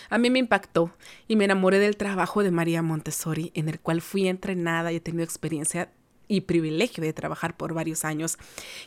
A 0.10 0.18
mí 0.18 0.30
me 0.30 0.40
impactó 0.40 0.96
y 1.28 1.36
me 1.36 1.46
enamoré 1.46 1.80
del 1.80 1.98
trabajo 1.98 2.44
de 2.44 2.52
María 2.52 2.82
Montessori, 2.82 3.52
en 3.56 3.70
el 3.70 3.80
cual 3.80 4.02
fui 4.02 4.28
entrenada 4.28 4.92
y 4.92 4.98
he 4.98 5.02
tenido 5.02 5.24
experiencia 5.24 5.92
y 6.28 6.42
privilegio 6.42 7.04
de 7.04 7.14
trabajar 7.14 7.58
por 7.58 7.74
varios 7.74 8.06
años. 8.06 8.38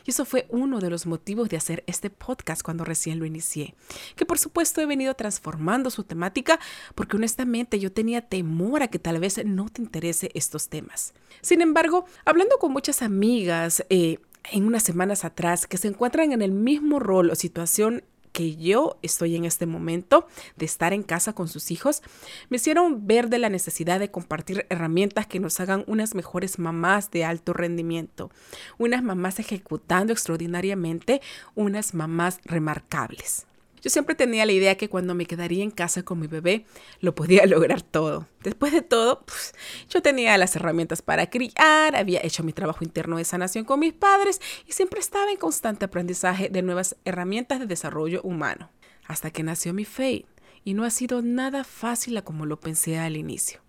Y 0.05 0.11
eso 0.11 0.25
fue 0.25 0.45
uno 0.49 0.79
de 0.79 0.89
los 0.89 1.05
motivos 1.05 1.49
de 1.49 1.57
hacer 1.57 1.83
este 1.87 2.09
podcast 2.09 2.61
cuando 2.61 2.83
recién 2.83 3.19
lo 3.19 3.25
inicié. 3.25 3.75
Que 4.15 4.25
por 4.25 4.37
supuesto 4.37 4.81
he 4.81 4.85
venido 4.85 5.13
transformando 5.13 5.89
su 5.89 6.03
temática 6.03 6.59
porque 6.95 7.17
honestamente 7.17 7.79
yo 7.79 7.91
tenía 7.91 8.21
temor 8.21 8.83
a 8.83 8.87
que 8.87 8.99
tal 8.99 9.19
vez 9.19 9.43
no 9.45 9.69
te 9.69 9.81
interese 9.81 10.31
estos 10.33 10.69
temas. 10.69 11.13
Sin 11.41 11.61
embargo, 11.61 12.05
hablando 12.25 12.57
con 12.57 12.71
muchas 12.71 13.01
amigas, 13.01 13.85
eh, 13.89 14.19
en 14.51 14.65
unas 14.65 14.83
semanas 14.83 15.25
atrás 15.25 15.67
que 15.67 15.77
se 15.77 15.87
encuentran 15.87 16.31
en 16.31 16.41
el 16.41 16.51
mismo 16.51 16.99
rol 16.99 17.29
o 17.29 17.35
situación 17.35 18.03
que 18.37 18.55
yo 18.55 18.99
estoy 19.01 19.35
en 19.35 19.45
este 19.45 19.65
momento 19.65 20.27
de 20.57 20.65
estar 20.65 20.93
en 20.93 21.01
casa 21.01 21.33
con 21.33 21.47
sus 21.47 21.71
hijos, 21.71 22.03
me 22.49 22.57
hicieron 22.57 23.07
ver 23.07 23.29
de 23.29 23.39
la 23.39 23.49
necesidad 23.49 23.99
de 23.99 24.11
compartir 24.11 24.67
herramientas 24.69 25.25
que 25.25 25.39
nos 25.39 25.59
hagan 25.59 25.83
unas 25.87 26.13
mejores 26.13 26.59
mamás 26.59 27.09
de 27.09 27.25
alto 27.25 27.53
rendimiento, 27.53 28.29
unas 28.77 29.01
mamás 29.01 29.39
ejecutando 29.39 30.13
extraordinariamente, 30.13 31.19
unas 31.55 31.95
mamás 31.95 32.39
remarcables. 32.45 33.47
Yo 33.87 33.91
siempre 33.91 34.15
tenía 34.15 34.45
la 34.45 34.51
idea 34.51 34.75
que 34.75 34.89
cuando 34.89 35.15
me 35.15 35.25
quedaría 35.25 35.63
en 35.63 35.71
casa 35.71 36.03
con 36.03 36.19
mi 36.19 36.27
bebé, 36.27 36.65
lo 36.99 37.15
podía 37.15 37.45
lograr 37.45 37.81
todo. 37.81 38.27
Después 38.43 38.73
de 38.73 38.81
todo, 38.81 39.23
pues, 39.25 39.53
yo 39.89 40.01
tenía 40.01 40.37
las 40.37 40.57
herramientas 40.57 41.01
para 41.01 41.29
criar, 41.29 41.95
había 41.95 42.19
hecho 42.21 42.43
mi 42.43 42.51
trabajo 42.51 42.83
interno 42.83 43.15
de 43.15 43.23
sanación 43.23 43.63
con 43.63 43.79
mis 43.79 43.93
padres 43.93 44.41
y 44.65 44.73
siempre 44.73 44.99
estaba 44.99 45.31
en 45.31 45.37
constante 45.37 45.85
aprendizaje 45.85 46.49
de 46.49 46.63
nuevas 46.63 46.97
herramientas 47.05 47.61
de 47.61 47.65
desarrollo 47.65 48.21
humano. 48.23 48.69
Hasta 49.05 49.31
que 49.31 49.43
nació 49.43 49.73
mi 49.73 49.85
Faith 49.85 50.27
y 50.65 50.73
no 50.73 50.83
ha 50.83 50.89
sido 50.89 51.21
nada 51.21 51.63
fácil 51.63 52.21
como 52.23 52.45
lo 52.45 52.59
pensé 52.59 52.99
al 52.99 53.15
inicio. 53.15 53.61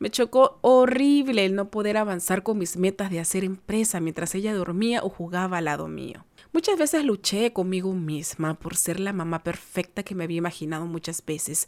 Me 0.00 0.10
chocó 0.10 0.58
horrible 0.62 1.44
el 1.44 1.54
no 1.54 1.70
poder 1.70 1.98
avanzar 1.98 2.42
con 2.42 2.58
mis 2.58 2.76
metas 2.76 3.10
de 3.12 3.20
hacer 3.20 3.44
empresa 3.44 4.00
mientras 4.00 4.34
ella 4.34 4.54
dormía 4.54 5.04
o 5.04 5.08
jugaba 5.08 5.58
al 5.58 5.66
lado 5.66 5.86
mío. 5.86 6.24
Muchas 6.52 6.78
veces 6.78 7.02
luché 7.06 7.54
conmigo 7.54 7.94
misma 7.94 8.58
por 8.58 8.76
ser 8.76 9.00
la 9.00 9.14
mamá 9.14 9.42
perfecta 9.42 10.02
que 10.02 10.14
me 10.14 10.24
había 10.24 10.36
imaginado 10.36 10.84
muchas 10.84 11.24
veces 11.24 11.66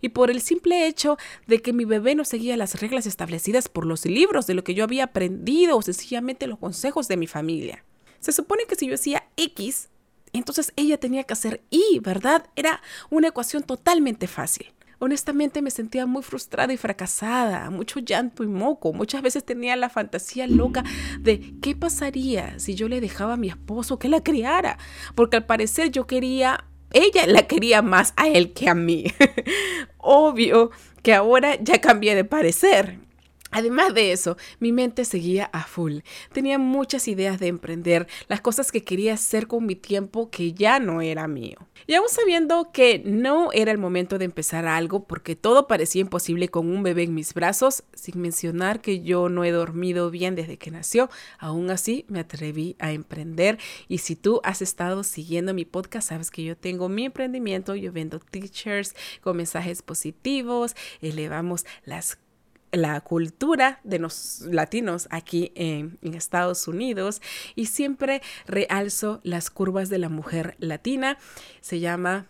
y 0.00 0.08
por 0.08 0.30
el 0.30 0.40
simple 0.40 0.86
hecho 0.86 1.18
de 1.46 1.60
que 1.60 1.74
mi 1.74 1.84
bebé 1.84 2.14
no 2.14 2.24
seguía 2.24 2.56
las 2.56 2.80
reglas 2.80 3.04
establecidas 3.04 3.68
por 3.68 3.84
los 3.84 4.06
libros 4.06 4.46
de 4.46 4.54
lo 4.54 4.64
que 4.64 4.72
yo 4.72 4.82
había 4.82 5.04
aprendido 5.04 5.76
o 5.76 5.82
sencillamente 5.82 6.46
los 6.46 6.58
consejos 6.58 7.06
de 7.06 7.18
mi 7.18 7.26
familia. 7.26 7.84
Se 8.20 8.32
supone 8.32 8.64
que 8.66 8.76
si 8.76 8.86
yo 8.86 8.94
hacía 8.94 9.28
X, 9.36 9.90
entonces 10.32 10.72
ella 10.76 10.98
tenía 10.98 11.24
que 11.24 11.34
hacer 11.34 11.62
Y, 11.68 11.98
¿verdad? 11.98 12.48
Era 12.56 12.80
una 13.10 13.28
ecuación 13.28 13.62
totalmente 13.62 14.26
fácil. 14.26 14.72
Honestamente 14.98 15.62
me 15.62 15.70
sentía 15.70 16.06
muy 16.06 16.22
frustrada 16.22 16.72
y 16.72 16.76
fracasada, 16.76 17.70
mucho 17.70 18.00
llanto 18.00 18.44
y 18.44 18.46
moco. 18.46 18.92
Muchas 18.92 19.22
veces 19.22 19.44
tenía 19.44 19.76
la 19.76 19.90
fantasía 19.90 20.46
loca 20.46 20.84
de 21.20 21.54
qué 21.60 21.74
pasaría 21.74 22.58
si 22.58 22.74
yo 22.74 22.88
le 22.88 23.00
dejaba 23.00 23.34
a 23.34 23.38
mi 23.38 23.48
esposo 23.48 23.98
que 23.98 24.08
la 24.08 24.22
criara, 24.22 24.78
porque 25.14 25.36
al 25.36 25.46
parecer 25.46 25.90
yo 25.90 26.06
quería, 26.06 26.64
ella 26.92 27.26
la 27.26 27.46
quería 27.46 27.82
más 27.82 28.14
a 28.16 28.28
él 28.28 28.52
que 28.52 28.68
a 28.68 28.74
mí. 28.74 29.04
Obvio 29.98 30.70
que 31.02 31.14
ahora 31.14 31.56
ya 31.60 31.80
cambié 31.80 32.14
de 32.14 32.24
parecer. 32.24 33.03
Además 33.54 33.94
de 33.94 34.10
eso, 34.10 34.36
mi 34.58 34.72
mente 34.72 35.04
seguía 35.04 35.48
a 35.52 35.62
full. 35.62 35.98
Tenía 36.32 36.58
muchas 36.58 37.06
ideas 37.06 37.38
de 37.38 37.46
emprender, 37.46 38.08
las 38.26 38.40
cosas 38.40 38.72
que 38.72 38.82
quería 38.82 39.14
hacer 39.14 39.46
con 39.46 39.64
mi 39.64 39.76
tiempo 39.76 40.28
que 40.28 40.54
ya 40.54 40.80
no 40.80 41.00
era 41.00 41.28
mío. 41.28 41.58
Y 41.86 41.94
aún 41.94 42.08
sabiendo 42.08 42.72
que 42.72 43.00
no 43.04 43.52
era 43.52 43.70
el 43.70 43.78
momento 43.78 44.18
de 44.18 44.24
empezar 44.24 44.66
algo 44.66 45.04
porque 45.04 45.36
todo 45.36 45.68
parecía 45.68 46.00
imposible 46.00 46.48
con 46.48 46.68
un 46.68 46.82
bebé 46.82 47.04
en 47.04 47.14
mis 47.14 47.32
brazos, 47.32 47.84
sin 47.94 48.20
mencionar 48.20 48.80
que 48.80 49.02
yo 49.02 49.28
no 49.28 49.44
he 49.44 49.52
dormido 49.52 50.10
bien 50.10 50.34
desde 50.34 50.56
que 50.56 50.72
nació, 50.72 51.08
aún 51.38 51.70
así 51.70 52.06
me 52.08 52.18
atreví 52.18 52.74
a 52.80 52.90
emprender. 52.90 53.58
Y 53.86 53.98
si 53.98 54.16
tú 54.16 54.40
has 54.42 54.62
estado 54.62 55.04
siguiendo 55.04 55.54
mi 55.54 55.64
podcast, 55.64 56.08
sabes 56.08 56.32
que 56.32 56.42
yo 56.42 56.56
tengo 56.56 56.88
mi 56.88 57.04
emprendimiento, 57.04 57.76
yo 57.76 57.92
vendo 57.92 58.18
teachers 58.18 58.96
con 59.20 59.36
mensajes 59.36 59.82
positivos, 59.82 60.74
elevamos 61.00 61.66
las 61.84 62.18
la 62.76 63.00
cultura 63.00 63.80
de 63.84 63.98
los 63.98 64.42
latinos 64.42 65.08
aquí 65.10 65.52
en, 65.54 65.98
Estados 66.02 66.68
Unidos 66.68 67.20
y 67.54 67.66
siempre 67.66 68.22
realzo 68.46 69.20
las 69.24 69.50
curvas 69.50 69.88
de 69.88 69.98
la 69.98 70.08
mujer 70.08 70.54
latina. 70.58 71.18
Se 71.60 71.80
llama 71.80 72.26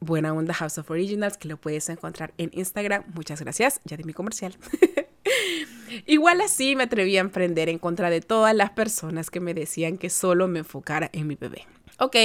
Buena 0.00 0.32
Onda 0.32 0.54
House 0.54 0.78
of 0.78 0.90
Originals, 0.90 1.36
que 1.36 1.48
lo 1.48 1.56
puedes 1.56 1.88
encontrar 1.88 2.32
en 2.38 2.50
Instagram. 2.54 3.04
Muchas 3.14 3.40
gracias, 3.42 3.80
ya 3.84 3.96
di 3.96 4.04
mi 4.04 4.12
comercial. 4.12 4.56
Igual 6.06 6.40
así 6.40 6.76
me 6.76 6.84
atreví 6.84 7.16
a 7.16 7.20
emprender 7.20 7.68
en 7.68 7.78
contra 7.78 8.10
de 8.10 8.20
todas 8.20 8.54
las 8.54 8.70
personas 8.70 9.30
que 9.30 9.40
me 9.40 9.54
decían 9.54 9.98
que 9.98 10.10
solo 10.10 10.48
me 10.48 10.60
enfocara 10.60 11.10
en 11.12 11.26
mi 11.26 11.34
bebé. 11.34 11.66
Ok, 11.98 12.16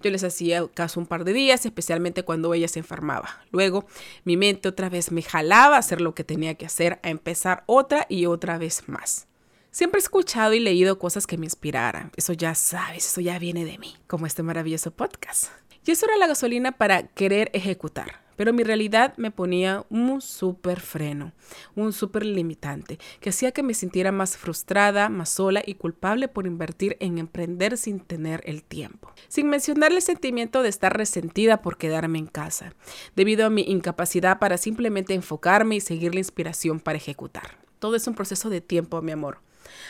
yo 0.00 0.10
les 0.10 0.22
hacía 0.22 0.66
caso 0.68 1.00
un 1.00 1.06
par 1.06 1.24
de 1.24 1.32
días, 1.32 1.66
especialmente 1.66 2.22
cuando 2.22 2.54
ella 2.54 2.68
se 2.68 2.78
enfermaba. 2.78 3.42
Luego 3.50 3.86
mi 4.24 4.36
mente 4.36 4.68
otra 4.68 4.88
vez 4.88 5.10
me 5.10 5.22
jalaba 5.22 5.76
a 5.76 5.80
hacer 5.80 6.00
lo 6.00 6.14
que 6.14 6.24
tenía 6.24 6.54
que 6.54 6.66
hacer, 6.66 7.00
a 7.02 7.10
empezar 7.10 7.64
otra 7.66 8.06
y 8.08 8.26
otra 8.26 8.58
vez 8.58 8.88
más. 8.88 9.26
Siempre 9.70 9.98
he 9.98 10.02
escuchado 10.02 10.54
y 10.54 10.60
leído 10.60 10.98
cosas 10.98 11.26
que 11.26 11.36
me 11.36 11.46
inspiraran. 11.46 12.12
Eso 12.16 12.32
ya 12.32 12.54
sabes, 12.54 13.06
eso 13.06 13.20
ya 13.20 13.38
viene 13.38 13.64
de 13.64 13.78
mí, 13.78 13.96
como 14.06 14.26
este 14.26 14.42
maravilloso 14.42 14.92
podcast. 14.92 15.50
Y 15.84 15.90
eso 15.90 16.06
era 16.06 16.16
la 16.16 16.26
gasolina 16.26 16.72
para 16.72 17.08
querer 17.08 17.50
ejecutar 17.52 18.27
pero 18.38 18.52
mi 18.52 18.62
realidad 18.62 19.14
me 19.16 19.32
ponía 19.32 19.84
un 19.90 20.20
súper 20.20 20.78
freno, 20.78 21.32
un 21.74 21.92
súper 21.92 22.24
limitante, 22.24 23.00
que 23.20 23.30
hacía 23.30 23.50
que 23.50 23.64
me 23.64 23.74
sintiera 23.74 24.12
más 24.12 24.36
frustrada, 24.36 25.08
más 25.08 25.28
sola 25.28 25.60
y 25.66 25.74
culpable 25.74 26.28
por 26.28 26.46
invertir 26.46 26.96
en 27.00 27.18
emprender 27.18 27.76
sin 27.76 27.98
tener 27.98 28.40
el 28.46 28.62
tiempo. 28.62 29.12
Sin 29.26 29.50
mencionar 29.50 29.90
el 29.90 30.00
sentimiento 30.02 30.62
de 30.62 30.68
estar 30.68 30.96
resentida 30.96 31.62
por 31.62 31.78
quedarme 31.78 32.20
en 32.20 32.28
casa, 32.28 32.74
debido 33.16 33.44
a 33.44 33.50
mi 33.50 33.62
incapacidad 33.62 34.38
para 34.38 34.56
simplemente 34.56 35.14
enfocarme 35.14 35.74
y 35.74 35.80
seguir 35.80 36.14
la 36.14 36.20
inspiración 36.20 36.78
para 36.78 36.98
ejecutar. 36.98 37.58
Todo 37.80 37.96
es 37.96 38.06
un 38.06 38.14
proceso 38.14 38.50
de 38.50 38.60
tiempo, 38.60 39.02
mi 39.02 39.10
amor. 39.10 39.40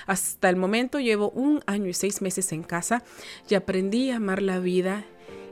Hasta 0.06 0.48
el 0.48 0.56
momento 0.56 1.00
llevo 1.00 1.28
un 1.32 1.62
año 1.66 1.90
y 1.90 1.94
seis 1.94 2.22
meses 2.22 2.50
en 2.52 2.62
casa 2.62 3.04
y 3.46 3.56
aprendí 3.56 4.10
a 4.10 4.16
amar 4.16 4.40
la 4.40 4.58
vida 4.58 5.04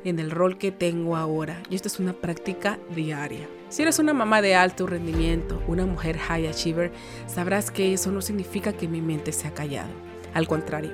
en 0.06 0.18
el 0.18 0.30
rol 0.30 0.56
que 0.56 0.72
tengo 0.72 1.16
ahora. 1.16 1.62
Y 1.68 1.74
esto 1.74 1.88
es 1.88 1.98
una 1.98 2.12
práctica 2.12 2.78
diaria. 2.94 3.48
Si 3.68 3.82
eres 3.82 3.98
una 3.98 4.14
mamá 4.14 4.40
de 4.40 4.54
alto 4.54 4.86
rendimiento, 4.86 5.60
una 5.66 5.84
mujer 5.84 6.16
high 6.18 6.46
achiever, 6.46 6.92
sabrás 7.26 7.70
que 7.70 7.92
eso 7.92 8.12
no 8.12 8.22
significa 8.22 8.72
que 8.72 8.86
mi 8.86 9.02
mente 9.02 9.32
se 9.32 9.48
ha 9.48 9.54
callado. 9.54 9.90
Al 10.34 10.46
contrario, 10.46 10.92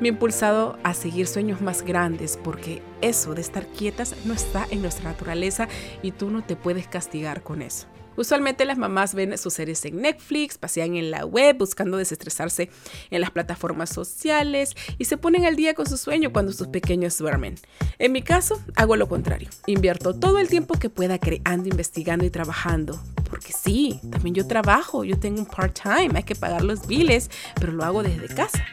me 0.00 0.08
ha 0.08 0.12
impulsado 0.12 0.78
a 0.82 0.94
seguir 0.94 1.26
sueños 1.26 1.60
más 1.60 1.82
grandes 1.82 2.38
porque 2.42 2.82
eso 3.00 3.34
de 3.34 3.40
estar 3.40 3.66
quietas 3.66 4.14
no 4.24 4.34
está 4.34 4.66
en 4.70 4.82
nuestra 4.82 5.10
naturaleza 5.10 5.68
y 6.02 6.12
tú 6.12 6.30
no 6.30 6.44
te 6.44 6.54
puedes 6.54 6.86
castigar 6.86 7.42
con 7.42 7.62
eso. 7.62 7.86
Usualmente 8.16 8.64
las 8.64 8.78
mamás 8.78 9.14
ven 9.14 9.36
sus 9.38 9.54
series 9.54 9.84
en 9.84 10.02
Netflix, 10.02 10.58
pasean 10.58 10.96
en 10.96 11.10
la 11.10 11.24
web 11.24 11.56
buscando 11.58 11.96
desestresarse 11.96 12.70
en 13.10 13.20
las 13.20 13.30
plataformas 13.30 13.90
sociales 13.90 14.74
y 14.98 15.04
se 15.04 15.16
ponen 15.16 15.44
al 15.44 15.56
día 15.56 15.74
con 15.74 15.86
su 15.86 15.96
sueño 15.96 16.32
cuando 16.32 16.52
sus 16.52 16.68
pequeños 16.68 17.18
duermen. 17.18 17.56
En 17.98 18.12
mi 18.12 18.22
caso, 18.22 18.62
hago 18.76 18.96
lo 18.96 19.08
contrario. 19.08 19.48
Invierto 19.66 20.14
todo 20.14 20.38
el 20.38 20.48
tiempo 20.48 20.78
que 20.78 20.90
pueda 20.90 21.18
creando, 21.18 21.68
investigando 21.68 22.24
y 22.24 22.30
trabajando. 22.30 23.00
Porque 23.28 23.52
sí, 23.52 24.00
también 24.10 24.34
yo 24.34 24.46
trabajo, 24.46 25.04
yo 25.04 25.18
tengo 25.18 25.40
un 25.40 25.46
part-time, 25.46 26.10
hay 26.14 26.22
que 26.22 26.34
pagar 26.34 26.62
los 26.62 26.86
biles, 26.86 27.30
pero 27.58 27.72
lo 27.72 27.84
hago 27.84 28.02
desde 28.02 28.28
casa. 28.28 28.64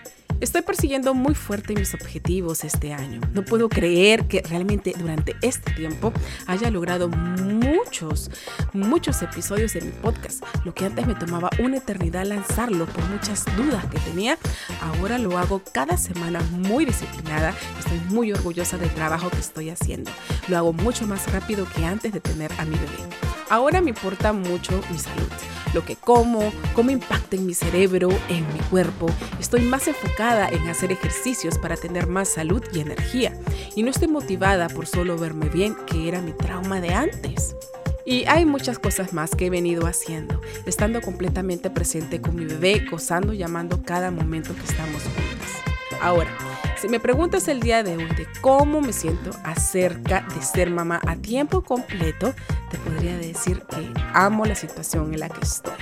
Estoy 0.42 0.64
persiguiendo 0.64 1.14
muy 1.14 1.36
fuerte 1.36 1.76
mis 1.76 1.94
objetivos 1.94 2.64
este 2.64 2.94
año. 2.94 3.22
No 3.32 3.46
puedo 3.46 3.70
creer 3.70 4.28
que 4.28 4.42
realmente 4.42 4.92
durante 4.98 5.36
este 5.44 5.72
tiempo 5.72 6.12
haya 6.48 6.72
logrado 6.72 7.10
muchos, 7.10 8.32
muchos 8.74 9.22
episodios 9.22 9.74
de 9.74 9.82
mi 9.82 9.92
podcast. 9.92 10.44
Lo 10.66 10.74
que 10.74 10.86
antes 10.86 11.06
me 11.06 11.14
tomaba 11.14 11.52
una 11.60 11.78
eternidad 11.78 12.26
lanzarlo 12.26 12.88
por 12.88 13.08
muchas 13.10 13.46
dudas 13.56 13.86
que 13.86 14.00
tenía, 14.00 14.36
ahora 14.82 15.20
lo 15.20 15.38
hago 15.38 15.62
cada 15.72 15.96
semana 15.96 16.42
muy 16.50 16.86
disciplinada. 16.86 17.54
Estoy 17.78 18.00
muy 18.10 18.32
orgullosa 18.34 18.80
del 18.80 18.90
trabajo 18.90 19.30
que 19.30 19.38
estoy 19.38 19.70
haciendo. 19.70 20.10
Lo 20.48 20.58
hago 20.58 20.74
mucho 20.74 21.06
más 21.06 21.32
rápido 21.32 21.68
que 21.76 21.86
antes 21.86 22.14
de 22.14 22.20
tener 22.20 22.52
a 22.58 22.66
mi 22.66 22.78
bebé. 22.78 23.16
Ahora 23.52 23.80
me 23.80 23.92
importa 23.92 24.34
mucho 24.34 24.82
mi 24.90 24.98
salud 24.98 25.30
lo 25.74 25.86
que 25.86 25.96
como, 25.96 26.52
cómo 26.76 26.92
impacta 26.92 27.36
en 27.36 27.46
mi 27.46 27.54
cerebro, 27.54 28.10
en 28.30 28.46
mi 28.54 28.60
cuerpo. 28.70 29.08
Estoy 29.40 29.62
más 29.62 29.88
enfocada 29.88 30.50
en 30.50 30.68
hacer 30.68 30.92
ejercicios 30.92 31.58
para 31.58 31.78
tener 31.78 32.08
más 32.08 32.30
salud 32.30 32.64
y 32.74 32.80
energía. 32.80 33.38
Y 33.76 33.84
no 33.84 33.92
estoy 33.92 34.08
motivada 34.08 34.68
por 34.70 34.88
solo 34.88 35.18
verme 35.18 35.50
bien, 35.50 35.76
que 35.88 36.08
era 36.08 36.22
mi 36.22 36.34
trauma 36.34 36.82
de 36.82 36.94
antes. 36.94 37.56
Y 38.06 38.26
hay 38.26 38.46
muchas 38.46 38.80
cosas 38.80 39.14
más 39.14 39.36
que 39.36 39.46
he 39.46 39.50
venido 39.50 39.86
haciendo, 39.86 40.42
estando 40.66 41.02
completamente 41.02 41.70
presente 41.70 42.20
con 42.20 42.36
mi 42.36 42.46
bebé, 42.46 42.86
gozando 42.90 43.32
y 43.34 43.44
amando 43.44 43.84
cada 43.84 44.10
momento 44.12 44.56
que 44.56 44.64
estamos 44.64 45.04
juntas. 45.04 46.02
Ahora, 46.02 46.36
si 46.82 46.90
me 46.90 47.00
preguntas 47.00 47.48
el 47.48 47.60
día 47.60 47.84
de 47.84 47.96
hoy 47.96 48.06
de 48.06 48.28
cómo 48.42 48.82
me 48.82 48.92
siento 48.92 49.30
acerca 49.44 50.26
de 50.34 50.42
ser 50.42 50.72
mamá 50.72 51.00
a 51.06 51.16
tiempo 51.16 51.62
completo, 51.62 52.34
te 52.72 52.80
podría 52.80 53.16
decir 53.18 53.62
que 53.70 53.94
amo 54.14 54.46
la 54.46 54.56
situación 54.56 55.14
en 55.14 55.20
la 55.20 55.30
que 55.30 55.42
estoy. 55.42 55.76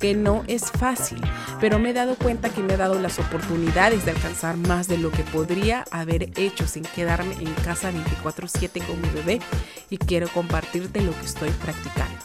Que 0.00 0.14
no 0.14 0.42
es 0.48 0.72
fácil, 0.72 1.20
pero 1.60 1.78
me 1.78 1.90
he 1.90 1.92
dado 1.92 2.16
cuenta 2.16 2.50
que 2.50 2.62
me 2.62 2.74
ha 2.74 2.76
dado 2.76 2.98
las 2.98 3.20
oportunidades 3.20 4.04
de 4.04 4.10
alcanzar 4.10 4.56
más 4.56 4.88
de 4.88 4.98
lo 4.98 5.12
que 5.12 5.22
podría 5.22 5.84
haber 5.92 6.30
hecho 6.36 6.66
sin 6.66 6.82
quedarme 6.82 7.34
en 7.34 7.54
casa 7.54 7.92
24/7 7.92 8.80
con 8.80 9.00
mi 9.00 9.08
bebé 9.10 9.40
y 9.88 9.98
quiero 9.98 10.28
compartirte 10.28 11.00
lo 11.00 11.12
que 11.12 11.26
estoy 11.26 11.50
practicando. 11.50 12.18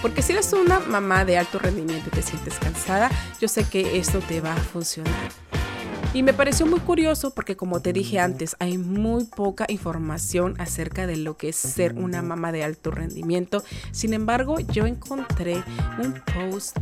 Porque 0.00 0.22
si 0.22 0.32
eres 0.32 0.52
una 0.52 0.78
mamá 0.78 1.24
de 1.24 1.38
alto 1.38 1.58
rendimiento 1.58 2.08
y 2.12 2.16
te 2.16 2.22
sientes 2.22 2.54
cansada, 2.60 3.10
yo 3.40 3.48
sé 3.48 3.64
que 3.64 3.98
esto 3.98 4.20
te 4.20 4.40
va 4.40 4.52
a 4.52 4.56
funcionar. 4.56 5.51
Y 6.14 6.22
me 6.22 6.34
pareció 6.34 6.66
muy 6.66 6.80
curioso 6.80 7.32
porque 7.32 7.56
como 7.56 7.80
te 7.80 7.94
dije 7.94 8.18
antes, 8.18 8.54
hay 8.58 8.76
muy 8.76 9.24
poca 9.24 9.64
información 9.68 10.54
acerca 10.58 11.06
de 11.06 11.16
lo 11.16 11.38
que 11.38 11.48
es 11.48 11.56
ser 11.56 11.94
una 11.94 12.20
mamá 12.20 12.52
de 12.52 12.64
alto 12.64 12.90
rendimiento. 12.90 13.62
Sin 13.92 14.12
embargo, 14.12 14.60
yo 14.60 14.84
encontré 14.84 15.64
un 15.98 16.20
post 16.34 16.76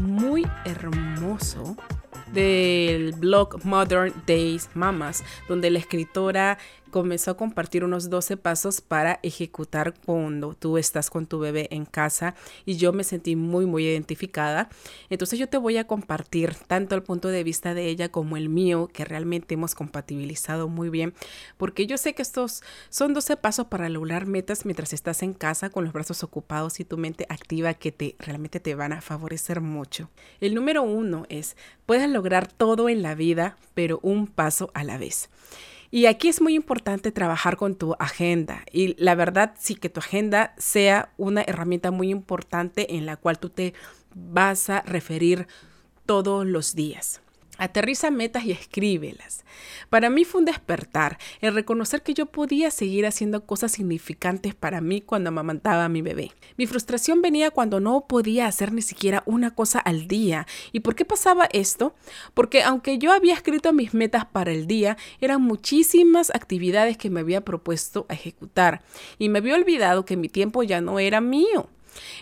muy 0.00 0.44
hermoso 0.64 1.76
del 2.32 3.12
blog 3.12 3.64
Modern 3.64 4.12
Days 4.26 4.68
Mamas, 4.74 5.22
donde 5.48 5.70
la 5.70 5.78
escritora 5.78 6.58
comenzó 6.92 7.32
a 7.32 7.36
compartir 7.36 7.82
unos 7.82 8.08
12 8.08 8.36
pasos 8.36 8.80
para 8.80 9.18
ejecutar 9.24 9.94
cuando 10.06 10.54
tú 10.54 10.78
estás 10.78 11.10
con 11.10 11.26
tu 11.26 11.40
bebé 11.40 11.66
en 11.72 11.86
casa 11.86 12.36
y 12.64 12.76
yo 12.76 12.92
me 12.92 13.02
sentí 13.02 13.34
muy 13.34 13.66
muy 13.66 13.84
identificada. 13.84 14.68
Entonces 15.10 15.40
yo 15.40 15.48
te 15.48 15.58
voy 15.58 15.78
a 15.78 15.88
compartir 15.88 16.54
tanto 16.54 16.94
el 16.94 17.02
punto 17.02 17.28
de 17.28 17.42
vista 17.42 17.74
de 17.74 17.86
ella 17.86 18.10
como 18.10 18.36
el 18.36 18.48
mío 18.48 18.88
que 18.92 19.04
realmente 19.04 19.54
hemos 19.54 19.74
compatibilizado 19.74 20.68
muy 20.68 20.90
bien 20.90 21.14
porque 21.56 21.86
yo 21.86 21.98
sé 21.98 22.14
que 22.14 22.22
estos 22.22 22.62
son 22.90 23.14
12 23.14 23.36
pasos 23.38 23.66
para 23.66 23.88
lograr 23.88 24.26
metas 24.26 24.64
mientras 24.64 24.92
estás 24.92 25.22
en 25.24 25.32
casa 25.32 25.70
con 25.70 25.84
los 25.84 25.92
brazos 25.92 26.22
ocupados 26.22 26.78
y 26.78 26.84
tu 26.84 26.98
mente 26.98 27.26
activa 27.28 27.74
que 27.74 27.90
te 27.90 28.14
realmente 28.18 28.60
te 28.60 28.74
van 28.74 28.92
a 28.92 29.00
favorecer 29.00 29.60
mucho. 29.60 30.10
El 30.40 30.54
número 30.54 30.82
uno 30.82 31.24
es 31.30 31.56
puedes 31.86 32.08
lograr 32.08 32.46
todo 32.46 32.88
en 32.88 33.02
la 33.02 33.14
vida 33.14 33.56
pero 33.74 33.98
un 34.02 34.26
paso 34.26 34.70
a 34.74 34.84
la 34.84 34.98
vez. 34.98 35.30
Y 35.94 36.06
aquí 36.06 36.28
es 36.28 36.40
muy 36.40 36.54
importante 36.54 37.12
trabajar 37.12 37.58
con 37.58 37.74
tu 37.74 37.94
agenda. 37.98 38.64
Y 38.72 38.94
la 39.00 39.14
verdad, 39.14 39.52
sí 39.58 39.74
que 39.74 39.90
tu 39.90 40.00
agenda 40.00 40.54
sea 40.56 41.12
una 41.18 41.42
herramienta 41.42 41.90
muy 41.90 42.08
importante 42.08 42.96
en 42.96 43.04
la 43.04 43.18
cual 43.18 43.38
tú 43.38 43.50
te 43.50 43.74
vas 44.14 44.70
a 44.70 44.80
referir 44.80 45.46
todos 46.06 46.46
los 46.46 46.74
días. 46.74 47.21
Aterriza 47.62 48.10
metas 48.10 48.44
y 48.44 48.50
escríbelas. 48.50 49.44
Para 49.88 50.10
mí 50.10 50.24
fue 50.24 50.40
un 50.40 50.46
despertar, 50.46 51.16
el 51.40 51.54
reconocer 51.54 52.02
que 52.02 52.12
yo 52.12 52.26
podía 52.26 52.72
seguir 52.72 53.06
haciendo 53.06 53.46
cosas 53.46 53.70
significantes 53.70 54.56
para 54.56 54.80
mí 54.80 55.00
cuando 55.00 55.28
amamantaba 55.28 55.84
a 55.84 55.88
mi 55.88 56.02
bebé. 56.02 56.32
Mi 56.56 56.66
frustración 56.66 57.22
venía 57.22 57.52
cuando 57.52 57.78
no 57.78 58.08
podía 58.08 58.48
hacer 58.48 58.72
ni 58.72 58.82
siquiera 58.82 59.22
una 59.26 59.54
cosa 59.54 59.78
al 59.78 60.08
día. 60.08 60.44
¿Y 60.72 60.80
por 60.80 60.96
qué 60.96 61.04
pasaba 61.04 61.48
esto? 61.52 61.94
Porque 62.34 62.64
aunque 62.64 62.98
yo 62.98 63.12
había 63.12 63.34
escrito 63.34 63.72
mis 63.72 63.94
metas 63.94 64.24
para 64.24 64.50
el 64.50 64.66
día, 64.66 64.96
eran 65.20 65.40
muchísimas 65.40 66.30
actividades 66.34 66.96
que 66.96 67.10
me 67.10 67.20
había 67.20 67.42
propuesto 67.42 68.06
ejecutar 68.08 68.82
y 69.20 69.28
me 69.28 69.38
había 69.38 69.54
olvidado 69.54 70.04
que 70.04 70.16
mi 70.16 70.28
tiempo 70.28 70.64
ya 70.64 70.80
no 70.80 70.98
era 70.98 71.20
mío. 71.20 71.68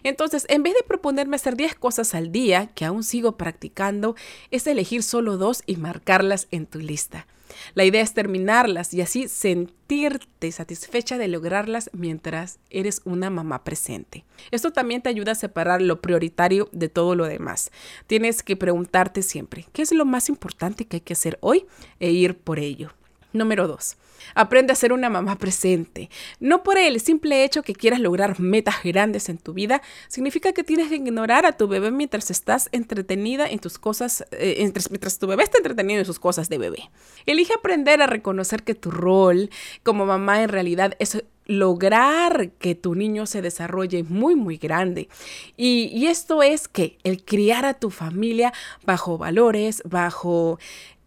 Entonces, 0.02 0.46
en 0.48 0.62
vez 0.62 0.74
de 0.74 0.82
proponerme 0.82 1.36
hacer 1.36 1.56
10 1.56 1.74
cosas 1.74 2.14
al 2.14 2.32
día, 2.32 2.68
que 2.74 2.84
aún 2.84 3.02
sigo 3.02 3.36
practicando, 3.36 4.14
es 4.50 4.66
elegir 4.66 5.02
solo 5.02 5.36
dos 5.36 5.62
y 5.66 5.76
marcarlas 5.76 6.48
en 6.50 6.66
tu 6.66 6.78
lista. 6.78 7.26
La 7.74 7.84
idea 7.84 8.02
es 8.02 8.14
terminarlas 8.14 8.94
y 8.94 9.00
así 9.00 9.28
sentirte 9.28 10.50
satisfecha 10.52 11.18
de 11.18 11.28
lograrlas 11.28 11.90
mientras 11.92 12.58
eres 12.70 13.02
una 13.04 13.30
mamá 13.30 13.64
presente. 13.64 14.24
Esto 14.50 14.72
también 14.72 15.02
te 15.02 15.08
ayuda 15.08 15.32
a 15.32 15.36
separar 15.36 15.82
lo 15.82 16.00
prioritario 16.00 16.68
de 16.72 16.88
todo 16.88 17.14
lo 17.14 17.26
demás. 17.26 17.70
Tienes 18.06 18.42
que 18.42 18.56
preguntarte 18.56 19.22
siempre, 19.22 19.66
¿qué 19.72 19.82
es 19.82 19.92
lo 19.92 20.04
más 20.04 20.28
importante 20.28 20.86
que 20.86 20.98
hay 20.98 21.00
que 21.02 21.14
hacer 21.14 21.38
hoy? 21.40 21.66
e 21.98 22.10
ir 22.10 22.38
por 22.38 22.58
ello. 22.58 22.92
Número 23.32 23.68
2. 23.68 23.96
Aprende 24.34 24.72
a 24.72 24.76
ser 24.76 24.92
una 24.92 25.08
mamá 25.08 25.36
presente. 25.36 26.10
No 26.40 26.62
por 26.62 26.78
el 26.78 27.00
simple 27.00 27.44
hecho 27.44 27.62
que 27.62 27.74
quieras 27.74 28.00
lograr 28.00 28.40
metas 28.40 28.82
grandes 28.82 29.28
en 29.28 29.38
tu 29.38 29.52
vida, 29.52 29.82
significa 30.08 30.52
que 30.52 30.64
tienes 30.64 30.88
que 30.88 30.96
ignorar 30.96 31.46
a 31.46 31.52
tu 31.52 31.68
bebé 31.68 31.90
mientras 31.90 32.30
estás 32.30 32.68
entretenida 32.72 33.48
en 33.48 33.58
tus 33.58 33.78
cosas, 33.78 34.24
eh, 34.32 34.70
mientras 34.90 35.18
tu 35.18 35.26
bebé 35.26 35.44
está 35.44 35.58
entretenido 35.58 36.00
en 36.00 36.06
sus 36.06 36.18
cosas 36.18 36.48
de 36.48 36.58
bebé. 36.58 36.90
Elige 37.26 37.54
aprender 37.54 38.02
a 38.02 38.06
reconocer 38.06 38.62
que 38.62 38.74
tu 38.74 38.90
rol 38.90 39.50
como 39.82 40.06
mamá 40.06 40.42
en 40.42 40.48
realidad 40.48 40.94
es 40.98 41.22
lograr 41.46 42.50
que 42.60 42.76
tu 42.76 42.94
niño 42.94 43.26
se 43.26 43.42
desarrolle 43.42 44.04
muy, 44.04 44.36
muy 44.36 44.56
grande. 44.56 45.08
Y, 45.56 45.90
y, 45.92 46.06
esto 46.06 46.44
es 46.44 46.68
que 46.68 46.98
el 47.02 47.24
criar 47.24 47.64
a 47.64 47.74
tu 47.74 47.90
familia 47.90 48.52
bajo 48.84 49.18
valores, 49.18 49.82
bajo 49.84 50.60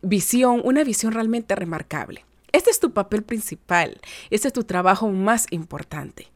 visión, 0.03 0.61
una 0.63 0.83
visión 0.83 1.13
realmente 1.13 1.55
remarcable. 1.55 2.25
Este 2.51 2.69
es 2.69 2.79
tu 2.79 2.93
papel 2.93 3.23
principal, 3.23 3.99
este 4.29 4.47
es 4.49 4.53
tu 4.53 4.63
trabajo 4.63 5.09
más 5.09 5.47
importante. 5.49 6.27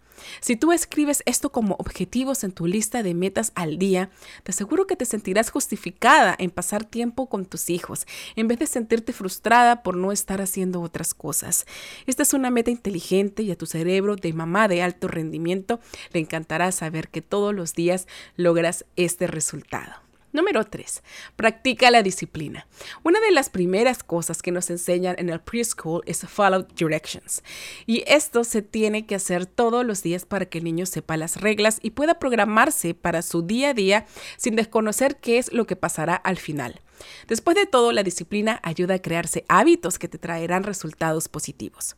Si 0.42 0.56
tú 0.56 0.72
escribes 0.72 1.22
esto 1.26 1.52
como 1.52 1.76
objetivos 1.76 2.44
en 2.44 2.52
tu 2.52 2.66
lista 2.66 3.04
de 3.04 3.14
metas 3.14 3.52
al 3.54 3.78
día, 3.78 4.10
te 4.44 4.52
aseguro 4.52 4.88
que 4.88 4.96
te 4.96 5.06
sentirás 5.06 5.52
justificada 5.52 6.36
en 6.40 6.50
pasar 6.50 6.84
tiempo 6.86 7.28
con 7.30 7.46
tus 7.46 7.70
hijos, 7.70 8.08
en 8.36 8.48
vez 8.48 8.58
de 8.58 8.68
sentirte 8.68 9.14
frustrada 9.14 9.84
por 9.84 9.96
no 9.96 10.12
estar 10.12 10.42
haciendo 10.42 10.82
otras 10.82 11.14
cosas. 11.14 11.66
Esta 12.08 12.24
es 12.24 12.34
una 12.34 12.50
meta 12.50 12.72
inteligente 12.72 13.44
y 13.44 13.52
a 13.52 13.58
tu 13.58 13.66
cerebro 13.66 14.16
de 14.16 14.34
mamá 14.34 14.68
de 14.68 14.82
alto 14.82 15.08
rendimiento 15.08 15.80
le 16.14 16.20
encantará 16.20 16.72
saber 16.72 17.10
que 17.10 17.22
todos 17.22 17.54
los 17.54 17.74
días 17.74 18.08
logras 18.36 18.86
este 18.96 19.28
resultado. 19.28 20.07
Número 20.34 20.66
3. 20.66 21.04
Practica 21.38 21.90
la 21.90 22.04
disciplina. 22.04 22.68
Una 23.04 23.20
de 23.22 23.32
las 23.32 23.50
primeras 23.50 24.04
cosas 24.04 24.42
que 24.42 24.52
nos 24.52 24.70
enseñan 24.70 25.16
en 25.20 25.30
el 25.30 25.40
preschool 25.40 26.04
es 26.06 26.26
follow 26.28 26.68
directions. 26.76 27.44
Y 27.86 28.04
esto 28.08 28.44
se 28.44 28.62
tiene 28.62 29.06
que 29.06 29.16
hacer 29.16 29.46
todos 29.46 29.86
los 29.86 30.04
días 30.04 30.26
para 30.26 30.46
que 30.46 30.58
el 30.58 30.66
niño 30.66 30.86
sepa 30.86 31.16
las 31.16 31.40
reglas 31.40 31.80
y 31.82 31.92
pueda 31.92 32.20
programarse 32.20 32.94
para 32.94 33.22
su 33.22 33.42
día 33.42 33.70
a 33.70 33.74
día 33.74 34.06
sin 34.36 34.56
desconocer 34.56 35.16
qué 35.18 35.38
es 35.38 35.54
lo 35.54 35.66
que 35.66 35.78
pasará 35.78 36.16
al 36.16 36.38
final. 36.38 36.82
Después 37.28 37.56
de 37.56 37.66
todo, 37.66 37.94
la 37.94 38.04
disciplina 38.04 38.60
ayuda 38.64 38.96
a 38.96 39.02
crearse 39.02 39.46
hábitos 39.48 39.98
que 39.98 40.10
te 40.10 40.18
traerán 40.18 40.64
resultados 40.64 41.30
positivos. 41.30 41.96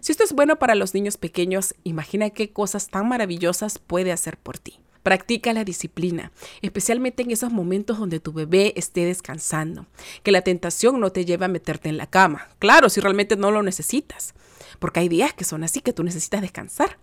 Si 0.00 0.12
esto 0.12 0.24
es 0.24 0.32
bueno 0.32 0.58
para 0.58 0.74
los 0.74 0.94
niños 0.94 1.16
pequeños, 1.18 1.74
imagina 1.84 2.30
qué 2.30 2.52
cosas 2.52 2.88
tan 2.88 3.08
maravillosas 3.08 3.78
puede 3.78 4.12
hacer 4.12 4.38
por 4.38 4.58
ti. 4.58 4.80
Practica 5.02 5.52
la 5.54 5.64
disciplina, 5.64 6.30
especialmente 6.60 7.22
en 7.22 7.30
esos 7.30 7.50
momentos 7.50 7.98
donde 7.98 8.20
tu 8.20 8.32
bebé 8.32 8.74
esté 8.76 9.06
descansando. 9.06 9.86
Que 10.22 10.32
la 10.32 10.42
tentación 10.42 11.00
no 11.00 11.10
te 11.10 11.24
lleve 11.24 11.46
a 11.46 11.48
meterte 11.48 11.88
en 11.88 11.96
la 11.96 12.06
cama. 12.06 12.48
Claro, 12.58 12.90
si 12.90 13.00
realmente 13.00 13.36
no 13.36 13.50
lo 13.50 13.62
necesitas. 13.62 14.34
Porque 14.78 15.00
hay 15.00 15.08
días 15.08 15.32
que 15.32 15.44
son 15.44 15.64
así 15.64 15.80
que 15.80 15.92
tú 15.92 16.04
necesitas 16.04 16.42
descansar. 16.42 16.98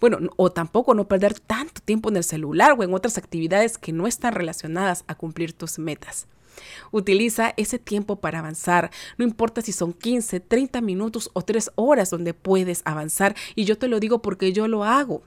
Bueno, 0.00 0.18
o 0.36 0.52
tampoco 0.52 0.94
no 0.94 1.08
perder 1.08 1.38
tanto 1.38 1.80
tiempo 1.84 2.10
en 2.10 2.16
el 2.16 2.24
celular 2.24 2.74
o 2.78 2.82
en 2.82 2.94
otras 2.94 3.18
actividades 3.18 3.78
que 3.78 3.92
no 3.92 4.06
están 4.06 4.34
relacionadas 4.34 5.04
a 5.06 5.14
cumplir 5.14 5.52
tus 5.52 5.78
metas. 5.78 6.26
Utiliza 6.90 7.54
ese 7.56 7.78
tiempo 7.78 8.16
para 8.16 8.40
avanzar, 8.40 8.90
no 9.16 9.24
importa 9.24 9.62
si 9.62 9.72
son 9.72 9.92
15, 9.92 10.40
30 10.40 10.80
minutos 10.80 11.30
o 11.32 11.42
3 11.42 11.72
horas 11.76 12.10
donde 12.10 12.34
puedes 12.34 12.82
avanzar 12.84 13.34
y 13.54 13.64
yo 13.64 13.78
te 13.78 13.88
lo 13.88 14.00
digo 14.00 14.20
porque 14.20 14.52
yo 14.52 14.68
lo 14.68 14.84
hago. 14.84 15.22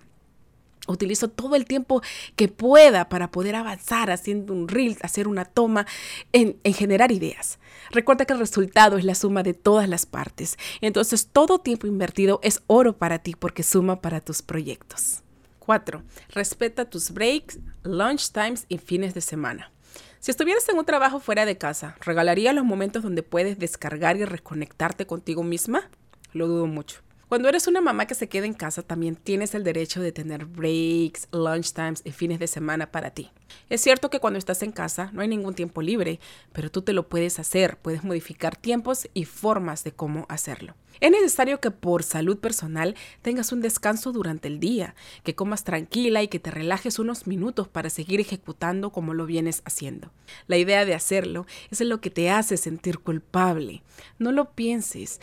Utilizo 0.88 1.30
todo 1.30 1.56
el 1.56 1.66
tiempo 1.66 2.02
que 2.36 2.48
pueda 2.48 3.10
para 3.10 3.32
poder 3.32 3.56
avanzar 3.56 4.12
haciendo 4.12 4.54
un 4.54 4.68
reel, 4.68 4.98
hacer 5.02 5.28
una 5.28 5.46
toma, 5.46 5.86
en, 6.34 6.58
en, 6.64 6.74
generar 6.74 7.12
ideas. 7.12 7.60
Recuerda 7.92 8.26
que 8.26 8.34
el 8.34 8.40
resultado 8.40 8.98
es 8.98 9.06
la 9.06 9.16
suma 9.16 9.44
de 9.44 9.54
todas 9.54 9.90
las 9.90 10.06
partes. 10.06 10.58
Entonces 10.82 11.28
todo 11.32 11.60
tiempo 11.60 11.88
invertido 11.88 12.40
es 12.44 12.62
oro 12.68 12.98
para 12.98 13.20
ti 13.20 13.36
porque 13.38 13.64
suma 13.64 14.02
para 14.02 14.22
tus 14.22 14.42
proyectos. 14.42 15.22
4. 15.60 16.04
Respeta 16.30 16.86
tus 16.90 17.12
breaks, 17.12 17.60
lunch 17.84 18.32
times 18.32 18.66
y 18.70 18.78
fines 18.78 19.14
de 19.14 19.22
semana. 19.22 19.72
Si 20.20 20.32
estuvieras 20.32 20.68
en 20.70 20.78
un 20.78 20.86
trabajo 20.86 21.20
fuera 21.20 21.46
de 21.46 21.58
casa, 21.58 21.96
¿regalarías 22.02 22.56
los 22.56 22.66
momentos 22.66 23.04
donde 23.04 23.24
puedes 23.24 23.60
descargar 23.60 24.18
y 24.18 24.26
reconectarte 24.26 25.06
contigo 25.06 25.44
misma? 25.44 25.90
Lo 26.34 26.48
dudo 26.48 26.66
mucho. 26.66 27.05
Cuando 27.28 27.50
eres 27.50 27.66
una 27.66 27.82
mamá 27.82 28.06
que 28.06 28.14
se 28.14 28.30
queda 28.30 28.46
en 28.46 28.54
casa, 28.54 28.84
también 28.84 29.16
tienes 29.16 29.56
el 29.56 29.64
derecho 29.64 30.00
de 30.00 30.12
tener 30.12 30.46
breaks, 30.46 31.28
lunchtimes 31.32 32.04
y 32.06 32.12
fines 32.12 32.38
de 32.38 32.46
semana 32.46 32.92
para 32.92 33.10
ti. 33.10 33.32
Es 33.68 33.82
cierto 33.82 34.12
que 34.12 34.20
cuando 34.20 34.38
estás 34.38 34.62
en 34.62 34.72
casa 34.72 35.10
no 35.12 35.22
hay 35.22 35.28
ningún 35.28 35.56
tiempo 35.56 35.82
libre, 35.82 36.20
pero 36.54 36.70
tú 36.70 36.84
te 36.84 36.94
lo 36.94 37.10
puedes 37.10 37.40
hacer, 37.40 37.78
puedes 37.78 38.04
modificar 38.04 38.56
tiempos 38.56 39.10
y 39.16 39.26
formas 39.26 39.84
de 39.84 39.92
cómo 39.92 40.28
hacerlo. 40.30 40.76
Es 41.02 41.12
necesario 41.12 41.60
que 41.60 41.72
por 41.72 42.04
salud 42.04 42.38
personal 42.38 42.96
tengas 43.22 43.52
un 43.52 43.60
descanso 43.60 44.12
durante 44.12 44.48
el 44.48 44.60
día, 44.60 44.96
que 45.24 45.36
comas 45.36 45.64
tranquila 45.64 46.24
y 46.24 46.30
que 46.30 46.40
te 46.40 46.52
relajes 46.52 47.00
unos 47.00 47.28
minutos 47.28 47.68
para 47.68 47.90
seguir 47.90 48.22
ejecutando 48.22 48.92
como 48.92 49.14
lo 49.14 49.26
vienes 49.26 49.62
haciendo. 49.66 50.12
La 50.48 50.58
idea 50.58 50.86
de 50.86 50.94
hacerlo 50.94 51.48
es 51.70 51.82
lo 51.82 52.00
que 52.00 52.12
te 52.12 52.30
hace 52.30 52.56
sentir 52.56 53.00
culpable. 53.00 53.84
No 54.20 54.32
lo 54.32 54.52
pienses, 54.52 55.20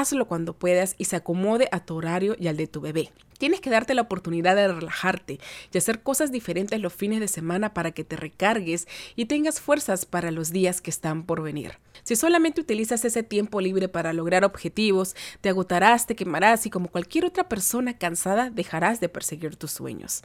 hazlo 0.00 0.26
cuando 0.26 0.52
puedas 0.54 0.94
y 0.98 1.06
se 1.06 1.16
acomode 1.16 1.68
a 1.72 1.80
tu 1.80 1.96
horario 1.96 2.36
y 2.38 2.48
al 2.48 2.56
de 2.56 2.66
tu 2.66 2.80
bebé. 2.80 3.10
Tienes 3.38 3.60
que 3.60 3.70
darte 3.70 3.94
la 3.94 4.02
oportunidad 4.02 4.56
de 4.56 4.68
relajarte 4.68 5.40
y 5.72 5.78
hacer 5.78 6.02
cosas 6.02 6.30
diferentes 6.30 6.80
los 6.80 6.92
fines 6.92 7.20
de 7.20 7.28
semana 7.28 7.74
para 7.74 7.90
que 7.90 8.04
te 8.04 8.16
recargues 8.16 8.86
y 9.16 9.26
tengas 9.26 9.60
fuerzas 9.60 10.06
para 10.06 10.30
los 10.30 10.50
días 10.50 10.80
que 10.80 10.90
están 10.90 11.24
por 11.24 11.42
venir. 11.42 11.78
Si 12.04 12.16
solamente 12.16 12.60
utilizas 12.60 13.04
ese 13.04 13.22
tiempo 13.22 13.60
libre 13.60 13.88
para 13.88 14.12
lograr 14.12 14.44
objetivos, 14.44 15.16
te 15.40 15.48
agotarás, 15.48 16.06
te 16.06 16.16
quemarás 16.16 16.64
y 16.66 16.70
como 16.70 16.88
cualquier 16.88 17.24
otra 17.24 17.48
persona 17.48 17.98
cansada 17.98 18.50
dejarás 18.50 19.00
de 19.00 19.08
perseguir 19.08 19.56
tus 19.56 19.72
sueños. 19.72 20.22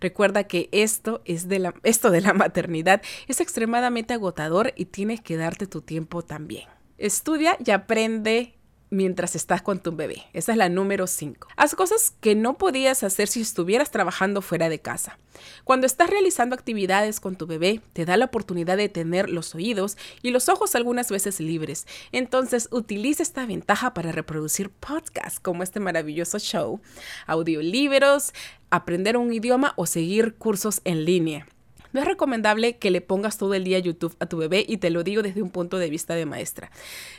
Recuerda 0.00 0.44
que 0.44 0.68
esto, 0.72 1.22
es 1.24 1.48
de 1.48 1.72
esto 1.82 2.10
de 2.10 2.20
la 2.20 2.34
maternidad 2.34 3.02
es 3.28 3.40
extremadamente 3.40 4.14
agotador 4.14 4.72
y 4.76 4.86
tienes 4.86 5.20
que 5.20 5.36
darte 5.36 5.66
tu 5.66 5.80
tiempo 5.80 6.22
también. 6.22 6.68
Estudia 6.98 7.56
y 7.64 7.70
aprende 7.70 8.59
mientras 8.90 9.36
estás 9.36 9.62
con 9.62 9.80
tu 9.80 9.94
bebé. 9.94 10.24
Esa 10.32 10.52
es 10.52 10.58
la 10.58 10.68
número 10.68 11.06
5. 11.06 11.48
Haz 11.56 11.74
cosas 11.74 12.12
que 12.20 12.34
no 12.34 12.58
podías 12.58 13.02
hacer 13.02 13.28
si 13.28 13.40
estuvieras 13.40 13.90
trabajando 13.90 14.42
fuera 14.42 14.68
de 14.68 14.80
casa. 14.80 15.18
Cuando 15.64 15.86
estás 15.86 16.10
realizando 16.10 16.54
actividades 16.54 17.20
con 17.20 17.36
tu 17.36 17.46
bebé, 17.46 17.80
te 17.92 18.04
da 18.04 18.16
la 18.16 18.26
oportunidad 18.26 18.76
de 18.76 18.88
tener 18.88 19.30
los 19.30 19.54
oídos 19.54 19.96
y 20.22 20.30
los 20.30 20.48
ojos 20.48 20.74
algunas 20.74 21.10
veces 21.10 21.40
libres. 21.40 21.86
Entonces, 22.12 22.68
utiliza 22.70 23.22
esta 23.22 23.46
ventaja 23.46 23.94
para 23.94 24.12
reproducir 24.12 24.70
podcasts 24.70 25.40
como 25.40 25.62
este 25.62 25.80
maravilloso 25.80 26.38
show, 26.38 26.80
audiolibros, 27.26 28.32
aprender 28.70 29.16
un 29.16 29.32
idioma 29.32 29.72
o 29.76 29.86
seguir 29.86 30.34
cursos 30.34 30.80
en 30.84 31.04
línea. 31.04 31.46
No 31.92 32.00
es 32.00 32.06
recomendable 32.06 32.76
que 32.76 32.90
le 32.90 33.00
pongas 33.00 33.38
todo 33.38 33.54
el 33.54 33.64
día 33.64 33.78
YouTube 33.78 34.16
a 34.20 34.26
tu 34.26 34.36
bebé 34.36 34.64
y 34.66 34.76
te 34.78 34.90
lo 34.90 35.02
digo 35.02 35.22
desde 35.22 35.42
un 35.42 35.50
punto 35.50 35.78
de 35.78 35.90
vista 35.90 36.14
de 36.14 36.26
maestra, 36.26 36.70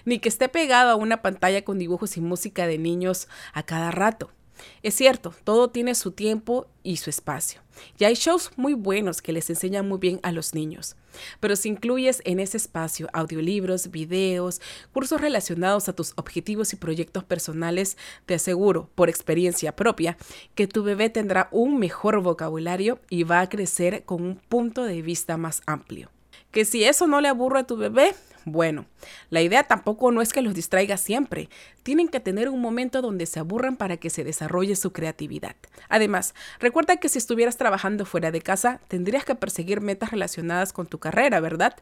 ni 0.06 0.20
que 0.20 0.30
esté 0.30 0.50
pegado 0.50 0.92
a 0.92 0.96
una 0.96 1.22
pantalla 1.22 1.64
con 1.64 1.78
dibujos 1.78 2.18
y 2.18 2.22
música 2.22 2.68
de 2.68 2.78
niños 2.78 3.28
a 3.54 3.64
cada 3.64 3.92
rato. 3.92 4.32
Es 4.84 4.96
cierto, 4.96 5.34
todo 5.44 5.70
tiene 5.70 5.96
su 5.96 6.12
tiempo 6.12 6.68
y 6.84 6.98
su 6.98 7.10
espacio. 7.10 7.62
Y 7.98 8.04
hay 8.04 8.16
shows 8.16 8.52
muy 8.58 8.74
buenos 8.74 9.22
que 9.22 9.32
les 9.32 9.50
enseñan 9.50 9.88
muy 9.88 9.98
bien 9.98 10.20
a 10.24 10.32
los 10.32 10.54
niños. 10.54 10.96
Pero 11.40 11.56
si 11.56 11.70
incluyes 11.70 12.22
en 12.26 12.40
ese 12.40 12.58
espacio 12.58 13.10
audiolibros, 13.14 13.92
videos, 13.92 14.62
cursos 14.94 15.20
relacionados 15.20 15.90
a 15.90 15.94
tus 15.94 16.14
objetivos 16.16 16.74
y 16.74 16.78
proyectos 16.78 17.24
personales, 17.24 17.98
te 18.26 18.36
aseguro, 18.36 18.90
por 18.96 19.10
experiencia 19.10 19.76
propia, 19.76 20.18
que 20.56 20.68
tu 20.68 20.84
bebé 20.84 21.10
tendrá 21.10 21.50
un 21.52 21.80
mejor 21.80 22.22
vocabulario 22.22 23.00
y 23.10 23.24
va 23.24 23.42
a 23.42 23.50
crecer 23.50 24.04
con 24.06 24.22
un 24.22 24.36
punto 24.36 24.84
de 24.84 25.02
vista 25.02 25.38
más 25.38 25.62
amplio. 25.66 26.10
Que 26.52 26.66
si 26.66 26.84
eso 26.84 27.08
no 27.08 27.22
le 27.22 27.30
aburre 27.30 27.60
a 27.60 27.64
tu 27.64 27.78
bebé, 27.78 28.14
bueno, 28.46 28.88
la 29.30 29.42
idea 29.42 29.64
tampoco 29.64 30.12
no 30.12 30.22
es 30.22 30.34
que 30.34 30.42
los 30.42 30.56
distraiga 30.56 30.98
siempre. 30.98 31.50
Tienen 31.84 32.08
que 32.08 32.20
tener 32.20 32.50
un 32.50 32.60
momento 32.60 33.02
donde 33.02 33.28
se 33.28 33.40
aburran 33.40 33.78
para 33.78 33.98
que 33.98 34.10
se 34.10 34.24
desarrolle 34.24 34.76
su 34.76 34.92
creatividad. 34.92 35.56
Además, 35.90 36.34
recuerda 36.60 36.98
que 36.98 37.08
si 37.08 37.20
estuvieras 37.20 37.58
trabajando 37.58 38.06
fuera 38.06 38.32
de 38.32 38.42
casa, 38.42 38.82
tendrías 38.88 39.26
que 39.26 39.36
perseguir 39.36 39.82
metas 39.82 40.10
relacionadas 40.12 40.74
con 40.74 40.88
tu 40.88 40.98
carrera, 40.98 41.40
¿verdad? 41.40 41.76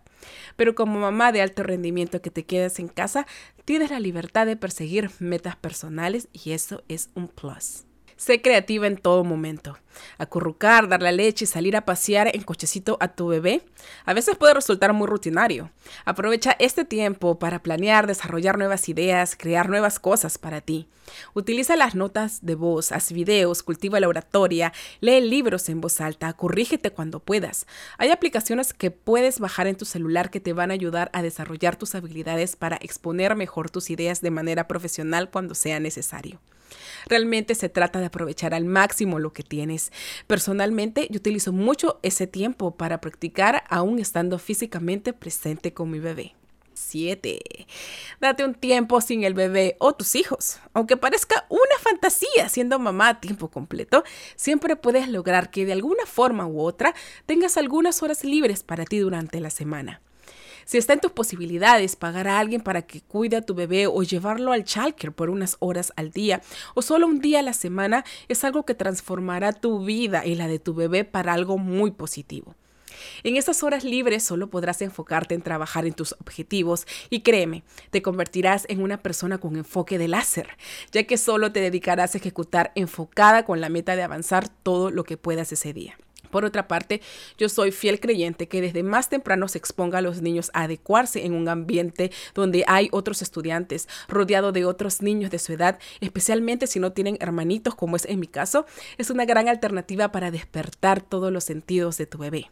Pero 0.58 0.76
como 0.76 1.00
mamá 1.00 1.32
de 1.32 1.42
alto 1.42 1.64
rendimiento 1.64 2.22
que 2.22 2.32
te 2.32 2.44
quedas 2.44 2.80
en 2.80 2.90
casa, 2.90 3.26
tienes 3.64 3.92
la 3.92 4.00
libertad 4.02 4.46
de 4.46 4.58
perseguir 4.58 5.12
metas 5.20 5.56
personales 5.56 6.28
y 6.34 6.52
eso 6.52 6.84
es 6.90 7.10
un 7.16 7.30
plus. 7.30 7.89
Sé 8.20 8.42
creativa 8.42 8.86
en 8.86 8.98
todo 8.98 9.24
momento. 9.24 9.78
Acurrucar, 10.18 10.90
dar 10.90 11.02
la 11.02 11.14
leche 11.14 11.46
y 11.46 11.48
salir 11.48 11.78
a 11.78 11.86
pasear 11.86 12.30
en 12.36 12.44
cochecito 12.44 12.98
a 13.00 13.08
tu 13.08 13.28
bebé 13.28 13.62
a 14.04 14.14
veces 14.14 14.36
puede 14.36 14.54
resultar 14.54 14.92
muy 14.92 15.08
rutinario. 15.08 15.72
Aprovecha 16.04 16.54
este 16.60 16.84
tiempo 16.84 17.40
para 17.40 17.64
planear, 17.64 18.08
desarrollar 18.08 18.58
nuevas 18.58 18.90
ideas, 18.90 19.38
crear 19.38 19.70
nuevas 19.70 20.00
cosas 20.00 20.38
para 20.38 20.60
ti. 20.60 20.90
Utiliza 21.34 21.78
las 21.78 21.96
notas 21.96 22.46
de 22.46 22.56
voz, 22.56 22.92
haz 22.92 23.14
videos, 23.14 23.64
cultiva 23.64 24.02
la 24.02 24.10
oratoria, 24.10 24.74
lee 25.00 25.22
libros 25.22 25.70
en 25.70 25.80
voz 25.80 26.02
alta, 26.02 26.34
corrígete 26.34 26.92
cuando 26.92 27.22
puedas. 27.22 27.68
Hay 27.98 28.12
aplicaciones 28.12 28.74
que 28.74 28.92
puedes 28.92 29.40
bajar 29.40 29.68
en 29.68 29.78
tu 29.78 29.86
celular 29.86 30.30
que 30.30 30.42
te 30.42 30.52
van 30.52 30.72
a 30.72 30.74
ayudar 30.74 31.10
a 31.14 31.22
desarrollar 31.22 31.78
tus 31.78 31.96
habilidades 31.96 32.58
para 32.58 32.76
exponer 32.82 33.38
mejor 33.38 33.70
tus 33.70 33.90
ideas 33.90 34.20
de 34.20 34.32
manera 34.32 34.68
profesional 34.68 35.30
cuando 35.30 35.56
sea 35.56 35.80
necesario. 35.80 36.42
Realmente 37.08 37.56
se 37.56 37.70
trata 37.70 38.00
de 38.00 38.08
aprovechar 38.08 38.54
al 38.54 38.66
máximo 38.66 39.20
lo 39.20 39.34
que 39.34 39.44
tienes. 39.44 39.92
Personalmente, 40.28 41.08
yo 41.10 41.18
utilizo 41.18 41.52
mucho 41.52 42.00
ese 42.04 42.28
tiempo 42.28 42.76
para 42.76 43.02
practicar 43.02 43.64
aún 43.70 44.00
estando 44.00 44.40
físicamente 44.40 45.14
presente 45.14 45.74
con 45.74 45.90
mi 45.90 46.00
bebé. 46.00 46.36
7. 46.80 47.68
Date 48.20 48.46
un 48.46 48.56
tiempo 48.56 49.02
sin 49.02 49.24
el 49.24 49.34
bebé 49.34 49.76
o 49.80 49.94
tus 49.94 50.16
hijos. 50.16 50.60
Aunque 50.74 50.98
parezca 50.98 51.46
una 51.50 51.78
fantasía 51.80 52.50
siendo 52.50 52.80
mamá 52.80 53.10
a 53.10 53.20
tiempo 53.20 53.50
completo, 53.50 54.04
siempre 54.36 54.76
puedes 54.76 55.10
lograr 55.10 55.52
que 55.52 55.66
de 55.66 55.74
alguna 55.74 56.06
forma 56.06 56.48
u 56.48 56.62
otra 56.62 56.96
tengas 57.26 57.58
algunas 57.58 58.02
horas 58.02 58.24
libres 58.24 58.64
para 58.64 58.86
ti 58.86 59.00
durante 59.00 59.40
la 59.40 59.50
semana. 59.50 60.02
Si 60.70 60.78
está 60.78 60.94
en 60.94 61.00
tus 61.00 61.14
posibilidades 61.14 61.96
pagar 61.96 62.28
a 62.28 62.38
alguien 62.38 62.62
para 62.62 62.84
que 62.84 63.02
cuide 63.02 63.38
a 63.38 63.42
tu 63.42 63.56
bebé 63.56 63.88
o 63.88 64.04
llevarlo 64.04 64.52
al 64.52 64.66
childcare 64.66 65.10
por 65.10 65.32
unas 65.32 65.58
horas 65.58 65.92
al 65.96 66.12
día 66.12 66.44
o 66.76 66.84
solo 66.84 67.08
un 67.08 67.22
día 67.22 67.40
a 67.40 67.42
la 67.42 67.54
semana, 67.54 68.06
es 68.28 68.44
algo 68.44 68.68
que 68.68 68.76
transformará 68.76 69.52
tu 69.52 69.84
vida 69.84 70.28
y 70.28 70.36
la 70.36 70.48
de 70.48 70.60
tu 70.60 70.76
bebé 70.76 71.06
para 71.06 71.34
algo 71.34 71.58
muy 71.58 71.90
positivo. 71.90 72.54
En 73.24 73.36
esas 73.36 73.64
horas 73.64 73.84
libres 73.84 74.22
solo 74.22 74.52
podrás 74.52 74.84
enfocarte 74.84 75.34
en 75.34 75.42
trabajar 75.42 75.88
en 75.88 75.94
tus 75.94 76.14
objetivos 76.14 76.86
y 77.10 77.22
créeme, 77.22 77.64
te 77.90 78.04
convertirás 78.04 78.68
en 78.70 78.84
una 78.84 79.02
persona 79.02 79.40
con 79.40 79.56
enfoque 79.56 79.98
de 79.98 80.08
láser, 80.08 80.50
ya 80.92 81.02
que 81.06 81.18
solo 81.18 81.52
te 81.52 81.62
dedicarás 81.62 82.14
a 82.14 82.20
ejecutar 82.20 82.74
enfocada 82.76 83.44
con 83.44 83.60
la 83.60 83.70
meta 83.70 83.96
de 83.96 84.04
avanzar 84.04 84.48
todo 84.50 84.92
lo 84.92 85.04
que 85.04 85.18
puedas 85.18 85.52
ese 85.52 85.74
día. 85.74 85.98
Por 86.30 86.46
otra 86.46 86.68
parte, 86.68 87.02
yo 87.38 87.50
soy 87.50 87.72
fiel 87.72 88.00
creyente 88.00 88.48
que 88.48 88.62
desde 88.62 88.84
más 88.84 89.10
temprano 89.10 89.48
se 89.48 89.58
exponga 89.58 90.00
a 90.00 90.02
los 90.02 90.22
niños 90.22 90.52
a 90.54 90.64
adecuarse 90.64 91.26
en 91.26 91.34
un 91.34 91.48
ambiente 91.50 92.12
donde 92.34 92.64
hay 92.68 92.90
otros 92.92 93.22
estudiantes, 93.22 93.88
rodeado 94.08 94.52
de 94.52 94.66
otros 94.66 95.02
niños 95.02 95.32
de 95.32 95.40
su 95.40 95.54
edad, 95.54 95.80
especialmente 96.02 96.68
si 96.68 96.80
no 96.80 96.92
tienen 96.92 97.18
hermanitos 97.20 97.76
como 97.76 97.96
es 97.96 98.06
en 98.06 98.20
mi 98.20 98.28
caso, 98.28 98.66
es 98.98 99.10
una 99.10 99.26
gran 99.26 99.48
alternativa 99.48 100.12
para 100.12 100.32
despertar 100.32 101.02
todos 101.02 101.32
los 101.32 101.44
sentidos 101.44 101.98
de 101.98 102.06
tu 102.06 102.18
bebé. 102.18 102.50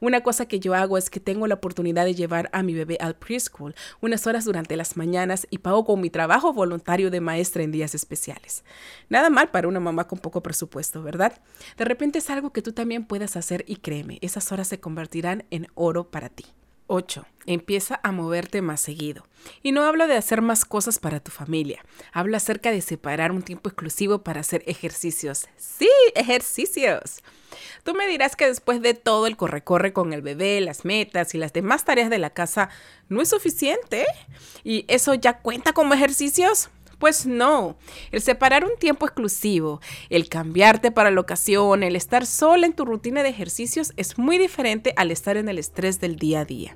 Una 0.00 0.22
cosa 0.22 0.46
que 0.46 0.60
yo 0.60 0.74
hago 0.74 0.98
es 0.98 1.10
que 1.10 1.20
tengo 1.20 1.46
la 1.46 1.54
oportunidad 1.54 2.04
de 2.04 2.14
llevar 2.14 2.50
a 2.52 2.62
mi 2.62 2.74
bebé 2.74 2.98
al 3.00 3.16
preschool 3.16 3.74
unas 4.00 4.26
horas 4.26 4.44
durante 4.44 4.76
las 4.76 4.96
mañanas 4.96 5.46
y 5.50 5.58
pago 5.58 5.84
con 5.84 6.00
mi 6.00 6.10
trabajo 6.10 6.52
voluntario 6.52 7.10
de 7.10 7.20
maestra 7.20 7.62
en 7.62 7.72
días 7.72 7.94
especiales. 7.94 8.64
Nada 9.08 9.30
mal 9.30 9.50
para 9.50 9.68
una 9.68 9.80
mamá 9.80 10.06
con 10.06 10.18
poco 10.18 10.42
presupuesto, 10.42 11.02
¿verdad? 11.02 11.40
De 11.76 11.84
repente 11.84 12.18
es 12.18 12.30
algo 12.30 12.52
que 12.52 12.62
tú 12.62 12.72
también 12.72 13.04
puedes 13.04 13.36
hacer 13.36 13.64
y 13.66 13.76
créeme, 13.76 14.18
esas 14.20 14.50
horas 14.52 14.68
se 14.68 14.80
convertirán 14.80 15.44
en 15.50 15.68
oro 15.74 16.10
para 16.10 16.28
ti. 16.28 16.44
8. 16.88 17.24
Empieza 17.46 18.00
a 18.02 18.12
moverte 18.12 18.60
más 18.60 18.80
seguido. 18.80 19.24
Y 19.62 19.72
no 19.72 19.84
hablo 19.84 20.06
de 20.06 20.16
hacer 20.16 20.42
más 20.42 20.64
cosas 20.64 20.98
para 20.98 21.20
tu 21.20 21.30
familia. 21.30 21.84
Hablo 22.12 22.36
acerca 22.36 22.70
de 22.70 22.82
separar 22.82 23.30
un 23.32 23.42
tiempo 23.42 23.68
exclusivo 23.68 24.22
para 24.22 24.40
hacer 24.40 24.62
ejercicios. 24.66 25.46
Sí, 25.56 25.88
ejercicios. 26.14 27.22
Tú 27.84 27.94
me 27.94 28.06
dirás 28.06 28.36
que 28.36 28.46
después 28.46 28.82
de 28.82 28.94
todo 28.94 29.26
el 29.26 29.36
corre-corre 29.36 29.92
con 29.92 30.12
el 30.12 30.20
bebé, 30.20 30.60
las 30.60 30.84
metas 30.84 31.34
y 31.34 31.38
las 31.38 31.52
demás 31.52 31.84
tareas 31.84 32.10
de 32.10 32.18
la 32.18 32.30
casa, 32.30 32.68
no 33.08 33.22
es 33.22 33.28
suficiente. 33.28 34.04
¿Y 34.64 34.84
eso 34.88 35.14
ya 35.14 35.38
cuenta 35.38 35.72
como 35.72 35.94
ejercicios? 35.94 36.68
Pues 36.98 37.26
no, 37.26 37.76
el 38.10 38.20
separar 38.20 38.64
un 38.64 38.76
tiempo 38.76 39.06
exclusivo, 39.06 39.80
el 40.10 40.28
cambiarte 40.28 40.90
para 40.90 41.12
la 41.12 41.20
ocasión, 41.20 41.82
el 41.84 41.94
estar 41.94 42.26
sola 42.26 42.66
en 42.66 42.72
tu 42.72 42.84
rutina 42.84 43.22
de 43.22 43.28
ejercicios 43.28 43.92
es 43.96 44.18
muy 44.18 44.36
diferente 44.36 44.92
al 44.96 45.12
estar 45.12 45.36
en 45.36 45.48
el 45.48 45.58
estrés 45.58 46.00
del 46.00 46.16
día 46.16 46.40
a 46.40 46.44
día. 46.44 46.74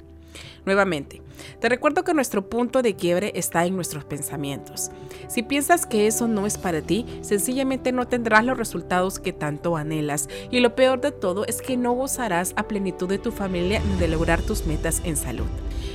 Nuevamente, 0.65 1.21
te 1.61 1.69
recuerdo 1.69 2.05
que 2.05 2.15
nuestro 2.15 2.49
punto 2.49 2.83
de 2.83 2.95
quiebre 2.95 3.33
está 3.35 3.67
en 3.67 3.75
nuestros 3.75 4.05
pensamientos. 4.05 4.91
Si 5.29 5.43
piensas 5.43 5.87
que 5.87 6.07
eso 6.07 6.29
no 6.29 6.47
es 6.47 6.57
para 6.57 6.83
ti, 6.83 7.05
sencillamente 7.23 7.91
no 7.91 8.07
tendrás 8.07 8.45
los 8.45 8.57
resultados 8.57 9.19
que 9.19 9.33
tanto 9.33 9.77
anhelas 9.77 10.29
y 10.51 10.61
lo 10.61 10.77
peor 10.77 11.01
de 11.01 11.11
todo 11.11 11.45
es 11.47 11.63
que 11.63 11.77
no 11.77 11.93
gozarás 11.93 12.53
a 12.57 12.69
plenitud 12.69 13.09
de 13.09 13.19
tu 13.19 13.33
familia 13.33 13.81
ni 13.81 13.97
de 13.97 14.09
lograr 14.09 14.41
tus 14.43 14.67
metas 14.67 15.03
en 15.05 15.17
salud. 15.17 15.47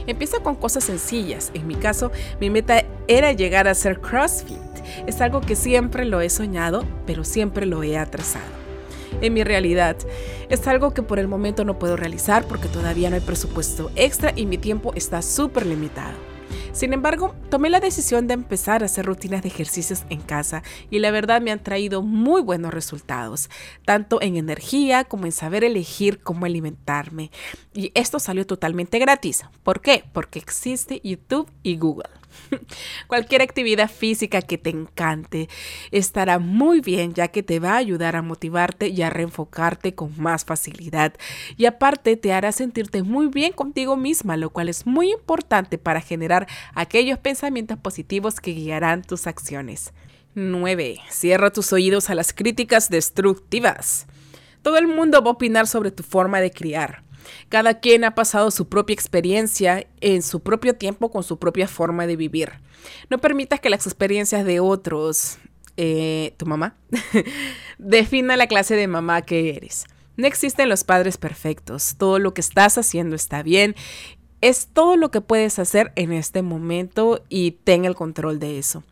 Empieza 0.05 0.39
con 0.39 0.55
cosas 0.55 0.83
sencillas. 0.83 1.51
En 1.53 1.67
mi 1.67 1.75
caso, 1.75 2.11
mi 2.39 2.49
meta 2.49 2.83
era 3.07 3.31
llegar 3.31 3.67
a 3.67 3.75
ser 3.75 3.99
CrossFit. 3.99 4.57
Es 5.05 5.21
algo 5.21 5.41
que 5.41 5.55
siempre 5.55 6.05
lo 6.05 6.21
he 6.21 6.29
soñado, 6.29 6.85
pero 7.05 7.23
siempre 7.23 7.65
lo 7.65 7.83
he 7.83 7.97
atrasado 7.97 8.66
en 9.21 9.33
mi 9.33 9.43
realidad. 9.43 9.97
Es 10.49 10.67
algo 10.67 10.93
que 10.93 11.03
por 11.03 11.19
el 11.19 11.27
momento 11.27 11.65
no 11.65 11.79
puedo 11.79 11.97
realizar 11.97 12.45
porque 12.45 12.67
todavía 12.67 13.09
no 13.09 13.15
hay 13.15 13.21
presupuesto 13.21 13.91
extra 13.95 14.33
y 14.35 14.45
mi 14.45 14.57
tiempo 14.57 14.93
está 14.95 15.21
súper 15.21 15.65
limitado. 15.65 16.15
Sin 16.71 16.93
embargo, 16.93 17.33
tomé 17.49 17.69
la 17.69 17.79
decisión 17.79 18.27
de 18.27 18.35
empezar 18.35 18.83
a 18.83 18.85
hacer 18.85 19.05
rutinas 19.05 19.41
de 19.41 19.49
ejercicios 19.49 20.03
en 20.09 20.21
casa 20.21 20.61
y 20.91 20.99
la 20.99 21.11
verdad 21.11 21.41
me 21.41 21.51
han 21.51 21.63
traído 21.63 22.03
muy 22.03 22.41
buenos 22.41 22.73
resultados, 22.73 23.49
tanto 23.83 24.21
en 24.21 24.37
energía 24.37 25.03
como 25.03 25.25
en 25.25 25.31
saber 25.31 25.63
elegir 25.63 26.19
cómo 26.19 26.45
alimentarme. 26.45 27.31
Y 27.73 27.91
esto 27.95 28.19
salió 28.19 28.45
totalmente 28.45 28.99
gratis. 28.99 29.43
¿Por 29.63 29.81
qué? 29.81 30.03
Porque 30.13 30.39
existe 30.39 31.01
YouTube 31.03 31.49
y 31.63 31.77
Google. 31.77 32.16
Cualquier 33.07 33.41
actividad 33.41 33.89
física 33.89 34.41
que 34.41 34.57
te 34.57 34.69
encante 34.69 35.49
estará 35.91 36.39
muy 36.39 36.81
bien 36.81 37.13
ya 37.13 37.27
que 37.29 37.43
te 37.43 37.59
va 37.59 37.73
a 37.73 37.77
ayudar 37.77 38.15
a 38.15 38.21
motivarte 38.21 38.87
y 38.87 39.01
a 39.01 39.09
reenfocarte 39.09 39.95
con 39.95 40.13
más 40.17 40.45
facilidad. 40.45 41.13
Y 41.57 41.65
aparte 41.65 42.17
te 42.17 42.33
hará 42.33 42.51
sentirte 42.51 43.03
muy 43.03 43.27
bien 43.27 43.53
contigo 43.53 43.95
misma, 43.95 44.37
lo 44.37 44.49
cual 44.49 44.69
es 44.69 44.85
muy 44.85 45.11
importante 45.11 45.77
para 45.77 46.01
generar 46.01 46.47
aquellos 46.73 47.19
pensamientos 47.19 47.77
positivos 47.77 48.39
que 48.39 48.51
guiarán 48.51 49.03
tus 49.03 49.27
acciones. 49.27 49.93
9. 50.35 50.99
Cierra 51.09 51.51
tus 51.51 51.73
oídos 51.73 52.09
a 52.09 52.15
las 52.15 52.31
críticas 52.31 52.89
destructivas. 52.89 54.05
Todo 54.61 54.77
el 54.77 54.87
mundo 54.87 55.21
va 55.21 55.29
a 55.29 55.33
opinar 55.33 55.65
sobre 55.65 55.91
tu 55.91 56.03
forma 56.03 56.41
de 56.41 56.51
criar. 56.51 57.06
Cada 57.49 57.79
quien 57.79 58.03
ha 58.03 58.15
pasado 58.15 58.51
su 58.51 58.67
propia 58.67 58.93
experiencia 58.93 59.87
en 60.01 60.21
su 60.21 60.41
propio 60.41 60.75
tiempo 60.75 61.11
con 61.11 61.23
su 61.23 61.37
propia 61.39 61.67
forma 61.67 62.07
de 62.07 62.15
vivir. 62.15 62.53
No 63.09 63.17
permitas 63.17 63.59
que 63.59 63.69
las 63.69 63.85
experiencias 63.85 64.45
de 64.45 64.59
otros, 64.59 65.37
eh, 65.77 66.33
tu 66.37 66.45
mamá, 66.45 66.75
defina 67.77 68.37
la 68.37 68.47
clase 68.47 68.75
de 68.75 68.87
mamá 68.87 69.21
que 69.21 69.55
eres. 69.55 69.85
No 70.17 70.25
existen 70.25 70.67
los 70.67 70.83
padres 70.83 71.17
perfectos. 71.17 71.95
Todo 71.97 72.17
lo 72.17 72.33
que 72.33 72.41
estás 72.41 72.77
haciendo 72.79 73.15
está 73.15 73.43
bien. 73.43 73.75
Es 74.41 74.67
todo 74.67 74.97
lo 74.97 75.09
que 75.09 75.21
puedes 75.21 75.57
hacer 75.59 75.91
en 75.95 76.13
este 76.13 76.41
momento 76.41 77.23
y 77.27 77.51
ten 77.51 77.85
el 77.85 77.95
control 77.95 78.39
de 78.39 78.59
eso. 78.59 78.83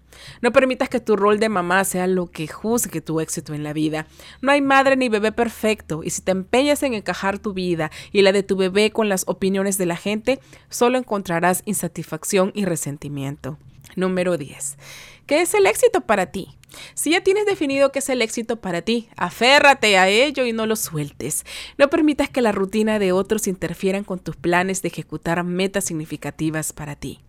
No 0.41 0.51
permitas 0.51 0.89
que 0.89 0.99
tu 0.99 1.15
rol 1.15 1.39
de 1.39 1.49
mamá 1.49 1.83
sea 1.83 2.07
lo 2.07 2.31
que 2.31 2.47
juzgue 2.47 3.01
tu 3.01 3.19
éxito 3.19 3.53
en 3.53 3.63
la 3.63 3.73
vida. 3.73 4.07
No 4.41 4.51
hay 4.51 4.61
madre 4.61 4.95
ni 4.95 5.09
bebé 5.09 5.31
perfecto 5.31 6.03
y 6.03 6.09
si 6.09 6.21
te 6.21 6.31
empeñas 6.31 6.83
en 6.83 6.93
encajar 6.93 7.39
tu 7.39 7.53
vida 7.53 7.91
y 8.11 8.21
la 8.21 8.31
de 8.31 8.43
tu 8.43 8.55
bebé 8.55 8.91
con 8.91 9.09
las 9.09 9.23
opiniones 9.27 9.77
de 9.77 9.85
la 9.85 9.97
gente, 9.97 10.39
solo 10.69 10.97
encontrarás 10.97 11.63
insatisfacción 11.65 12.51
y 12.55 12.65
resentimiento. 12.65 13.57
Número 13.95 14.37
10. 14.37 14.77
¿Qué 15.25 15.41
es 15.41 15.55
el 15.55 15.65
éxito 15.65 16.01
para 16.01 16.27
ti? 16.27 16.55
Si 16.93 17.11
ya 17.11 17.23
tienes 17.23 17.47
definido 17.47 17.91
qué 17.91 17.99
es 17.99 18.09
el 18.09 18.21
éxito 18.21 18.57
para 18.57 18.83
ti, 18.83 19.09
aférrate 19.17 19.97
a 19.97 20.07
ello 20.07 20.45
y 20.45 20.53
no 20.53 20.67
lo 20.67 20.75
sueltes. 20.75 21.45
No 21.79 21.89
permitas 21.89 22.29
que 22.29 22.41
la 22.41 22.51
rutina 22.51 22.99
de 22.99 23.11
otros 23.11 23.47
interfieran 23.47 24.03
con 24.03 24.19
tus 24.19 24.35
planes 24.35 24.83
de 24.83 24.89
ejecutar 24.89 25.43
metas 25.43 25.85
significativas 25.85 26.73
para 26.73 26.95
ti. 26.95 27.21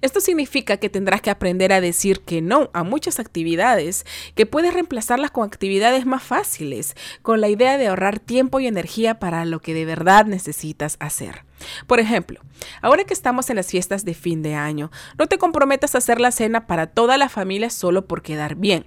Esto 0.00 0.20
significa 0.20 0.76
que 0.76 0.88
tendrás 0.88 1.22
que 1.22 1.30
aprender 1.30 1.72
a 1.72 1.80
decir 1.80 2.20
que 2.20 2.42
no 2.42 2.70
a 2.72 2.82
muchas 2.82 3.18
actividades, 3.18 4.04
que 4.34 4.46
puedes 4.46 4.74
reemplazarlas 4.74 5.30
con 5.30 5.46
actividades 5.46 6.06
más 6.06 6.22
fáciles, 6.22 6.94
con 7.22 7.40
la 7.40 7.48
idea 7.48 7.78
de 7.78 7.88
ahorrar 7.88 8.18
tiempo 8.18 8.60
y 8.60 8.66
energía 8.66 9.18
para 9.18 9.44
lo 9.44 9.60
que 9.60 9.74
de 9.74 9.84
verdad 9.84 10.26
necesitas 10.26 10.96
hacer. 11.00 11.44
Por 11.86 12.00
ejemplo, 12.00 12.40
ahora 12.82 13.04
que 13.04 13.14
estamos 13.14 13.48
en 13.50 13.56
las 13.56 13.68
fiestas 13.68 14.04
de 14.04 14.14
fin 14.14 14.42
de 14.42 14.54
año, 14.54 14.90
no 15.18 15.26
te 15.26 15.38
comprometas 15.38 15.94
a 15.94 15.98
hacer 15.98 16.20
la 16.20 16.32
cena 16.32 16.66
para 16.66 16.86
toda 16.86 17.16
la 17.16 17.28
familia 17.28 17.70
solo 17.70 18.06
por 18.06 18.22
quedar 18.22 18.56
bien, 18.56 18.86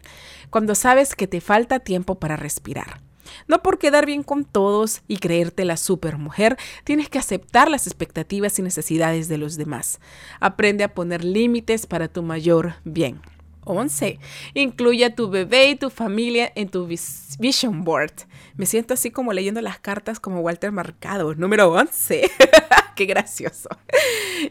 cuando 0.50 0.76
sabes 0.76 1.16
que 1.16 1.28
te 1.28 1.42
falta 1.42 1.80
tiempo 1.80 2.20
para 2.20 2.36
respirar. 2.36 3.09
No 3.48 3.62
por 3.62 3.78
quedar 3.78 4.06
bien 4.06 4.24
con 4.24 4.46
todos 4.46 5.02
y 5.08 5.18
creerte 5.18 5.66
la 5.66 5.78
supermujer, 5.78 6.58
tienes 6.84 7.10
que 7.10 7.20
aceptar 7.20 7.70
las 7.70 7.88
expectativas 7.88 8.58
y 8.60 8.62
necesidades 8.62 9.28
de 9.28 9.38
los 9.38 9.58
demás. 9.58 10.00
Aprende 10.40 10.84
a 10.84 10.94
poner 10.94 11.24
límites 11.24 11.86
para 11.86 12.08
tu 12.08 12.24
mayor 12.24 12.76
bien. 12.84 13.22
11. 13.66 14.20
Incluye 14.56 15.06
a 15.06 15.16
tu 15.16 15.30
bebé 15.30 15.70
y 15.70 15.76
tu 15.76 15.90
familia 15.90 16.52
en 16.56 16.70
tu 16.70 16.88
vision 16.88 17.84
board. 17.84 18.14
Me 18.56 18.66
siento 18.66 18.94
así 18.94 19.12
como 19.12 19.34
leyendo 19.34 19.62
las 19.62 19.80
cartas 19.80 20.20
como 20.20 20.42
Walter 20.42 20.72
Marcado. 20.72 21.36
Número 21.36 21.72
11. 21.72 22.30
Qué 23.00 23.06
gracioso. 23.06 23.70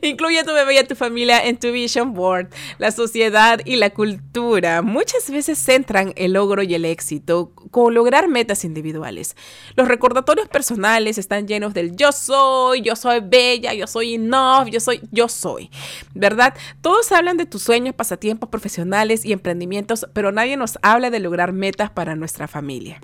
Incluye 0.01 0.41
a 0.41 0.45
tu 0.45 0.55
bebé 0.55 0.77
y 0.77 0.79
a 0.79 0.87
tu 0.87 0.95
familia 0.95 1.45
en 1.45 1.59
tu 1.59 1.71
vision 1.71 2.15
board. 2.15 2.49
La 2.79 2.91
sociedad 2.93 3.61
y 3.67 3.77
la 3.77 3.91
cultura 3.91 4.81
muchas 4.81 5.31
veces 5.31 5.59
centran 5.59 6.15
el 6.17 6.33
logro 6.33 6.63
y 6.63 6.75
el 6.75 6.87
éxito 6.87 7.53
con 7.71 7.93
lograr 7.93 8.27
metas 8.29 8.65
individuales. 8.65 9.37
Los 9.77 9.87
recordatorios 9.87 10.49
personales 10.49 11.19
están 11.19 11.47
llenos 11.47 11.75
del 11.75 11.95
yo 11.95 12.11
soy, 12.11 12.81
yo 12.81 12.97
soy 12.97 13.21
bella, 13.21 13.75
yo 13.75 13.87
soy 13.87 14.15
enough, 14.15 14.69
yo 14.71 14.81
soy, 14.81 15.03
yo 15.11 15.29
soy. 15.29 15.71
¿Verdad? 16.15 16.55
Todos 16.81 17.13
hablan 17.13 17.37
de 17.37 17.45
tus 17.45 17.63
sueños, 17.63 17.95
pasatiempos 17.95 18.49
profesionales 18.49 19.27
y 19.27 19.33
emprendimientos, 19.33 20.07
pero 20.15 20.33
nadie 20.33 20.57
nos 20.57 20.79
habla 20.81 21.11
de 21.11 21.21
lograr 21.21 21.53
metas 21.53 21.91
para 21.91 22.17
nuestra 22.17 22.49
familia. 22.49 22.99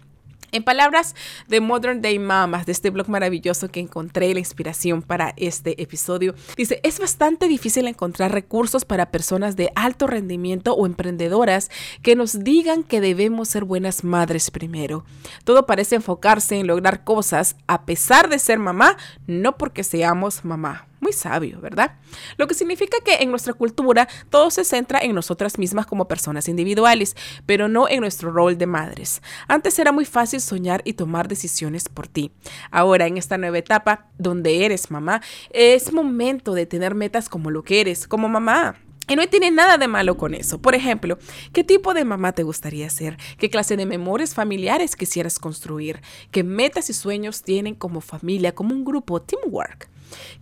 En 0.55 0.63
palabras 0.63 1.17
de 1.49 1.61
Modern 1.61 2.01
Day 2.01 2.21
Mamas, 2.21 2.65
de 2.65 2.71
este 2.71 2.91
blog 2.91 3.09
maravilloso 3.09 3.67
que 3.67 3.81
encontré 3.81 4.33
la 4.33 4.39
inspiración 4.39 5.03
para 5.03 5.35
este 5.37 5.83
episodio, 5.83 6.37
dice, 6.57 6.79
es 6.85 7.01
bastante 7.01 7.49
difícil 7.49 7.89
encontrar 7.89 8.31
recursos 8.31 8.85
para 8.85 9.11
personas 9.11 9.57
de 9.57 9.73
alto 9.75 10.07
rendimiento 10.07 10.73
o 10.75 10.87
emprendedoras 10.87 11.73
que 12.03 12.15
nos 12.15 12.45
digan 12.45 12.85
que 12.85 13.01
debemos 13.01 13.49
ser 13.49 13.65
buenas 13.65 14.05
madres 14.05 14.53
primero. 14.53 15.05
Todo 15.43 15.67
parece 15.67 15.97
enfocarse 15.97 16.55
en 16.55 16.69
lograr 16.69 17.03
cosas 17.03 17.57
a 17.67 17.85
pesar 17.85 18.29
de 18.29 18.39
ser 18.39 18.61
mamá, 18.61 18.97
no 19.27 19.59
porque 19.59 19.83
seamos 19.83 20.45
mamá. 20.45 20.87
Muy 21.05 21.13
sabio, 21.13 21.61
¿verdad? 21.61 21.99
Lo 22.39 22.47
que 22.47 22.55
significa 22.55 22.97
que 23.05 23.17
en 23.17 23.29
nuestra 23.29 23.53
cultura 23.53 24.09
todo 24.31 24.51
se 24.51 24.65
centra 24.65 25.01
en 25.01 25.15
nosotras 25.15 25.59
mismas 25.59 25.85
como 25.85 26.09
personas 26.09 26.49
individuales, 26.49 27.15
pero 27.45 27.69
no 27.69 27.91
en 27.91 28.01
nuestro 28.01 28.33
rol 28.33 28.57
de 28.57 28.67
madres. 28.67 29.21
Antes 29.47 29.79
era 29.79 29.93
muy 29.93 30.07
fácil 30.07 30.41
soñar 30.41 30.81
y 30.87 30.95
tomar 30.95 31.29
decisiones 31.29 31.91
por 31.91 32.09
ti. 32.09 32.33
Ahora, 32.71 33.07
en 33.07 33.19
esta 33.19 33.37
nueva 33.37 33.59
etapa, 33.59 34.07
donde 34.17 34.65
eres 34.65 34.91
mamá, 34.91 35.21
es 35.51 35.93
momento 35.93 36.55
de 36.55 36.65
tener 36.65 36.95
metas 36.95 37.29
como 37.29 37.51
lo 37.51 37.65
que 37.65 37.83
eres, 37.83 38.09
como 38.09 38.31
mamá. 38.31 38.77
Y 39.07 39.15
no 39.15 39.29
tiene 39.29 39.51
nada 39.51 39.77
de 39.77 39.89
malo 39.89 40.17
con 40.17 40.33
eso. 40.33 40.59
Por 40.59 40.75
ejemplo, 40.75 41.19
¿qué 41.53 41.65
tipo 41.65 41.93
de 41.93 42.07
mamá 42.07 42.33
te 42.33 42.45
gustaría 42.45 42.89
ser? 42.89 43.19
¿Qué 43.37 43.51
clase 43.51 43.77
de 43.77 43.85
memorias 43.85 44.35
familiares 44.35 44.97
quisieras 44.97 45.39
construir? 45.39 46.01
¿Qué 46.31 46.45
metas 46.45 46.89
y 46.89 46.95
sueños 46.95 47.43
tienen 47.43 47.75
como 47.75 48.01
familia, 48.01 48.55
como 48.55 48.75
un 48.75 48.87
grupo, 48.87 49.21
teamwork? 49.21 49.91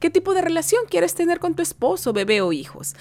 ¿Qué 0.01 0.11
tipo 0.11 0.35
de 0.35 0.43
relación 0.43 0.83
quieres 0.89 1.15
tener 1.15 1.39
con 1.39 1.55
tu 1.55 1.63
esposo, 1.63 2.13
bebé 2.13 2.41
o 2.41 2.53
hijos? 2.53 2.95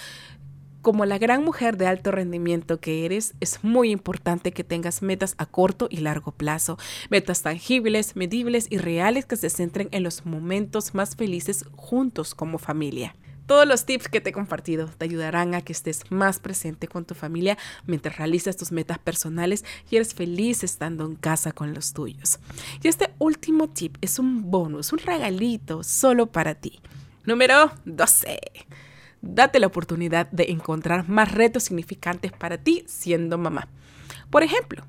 Como 0.82 1.06
la 1.06 1.20
gran 1.20 1.44
mujer 1.44 1.78
de 1.78 1.86
alto 1.86 2.10
rendimiento 2.12 2.80
que 2.80 3.06
eres, 3.06 3.36
es 3.40 3.64
muy 3.64 3.92
importante 3.92 4.52
que 4.52 4.64
tengas 4.64 5.04
metas 5.04 5.36
a 5.38 5.46
corto 5.46 5.88
y 5.92 5.98
largo 5.98 6.32
plazo, 6.32 6.80
metas 7.12 7.44
tangibles, 7.44 8.16
medibles 8.16 8.66
y 8.72 8.80
reales 8.80 9.26
que 9.26 9.36
se 9.36 9.52
centren 9.52 9.90
en 9.92 10.02
los 10.02 10.26
momentos 10.26 10.96
más 10.96 11.16
felices 11.16 11.66
juntos 11.76 12.34
como 12.34 12.58
familia. 12.58 13.16
Todos 13.46 13.68
los 13.68 13.86
tips 13.86 14.08
que 14.08 14.22
te 14.22 14.30
he 14.30 14.34
compartido 14.34 14.88
te 14.98 15.06
ayudarán 15.06 15.54
a 15.54 15.62
que 15.62 15.74
estés 15.74 16.10
más 16.10 16.40
presente 16.40 16.88
con 16.88 17.06
tu 17.06 17.16
familia 17.16 17.58
mientras 17.86 18.18
realizas 18.18 18.58
tus 18.58 18.72
metas 18.72 19.00
personales 19.00 19.66
y 19.90 19.98
eres 19.98 20.14
feliz 20.14 20.64
estando 20.64 21.06
en 21.06 21.16
casa 21.16 21.52
con 21.52 21.74
los 21.74 21.94
tuyos. 21.94 22.40
Y 22.82 22.88
este 22.88 23.14
último 23.20 23.70
tip 23.70 23.98
es 24.02 24.20
un 24.20 24.50
bonus, 24.50 24.94
un 24.94 25.00
regalito 25.00 25.84
solo 25.84 26.28
para 26.28 26.56
ti. 26.56 26.80
Número 27.26 27.72
12. 27.86 28.40
Date 29.22 29.60
la 29.60 29.68
oportunidad 29.68 30.30
de 30.32 30.46
encontrar 30.50 31.08
más 31.08 31.32
retos 31.32 31.64
significantes 31.64 32.32
para 32.32 32.58
ti 32.58 32.84
siendo 32.88 33.38
mamá. 33.38 33.68
Por 34.32 34.44
ejemplo, 34.44 34.84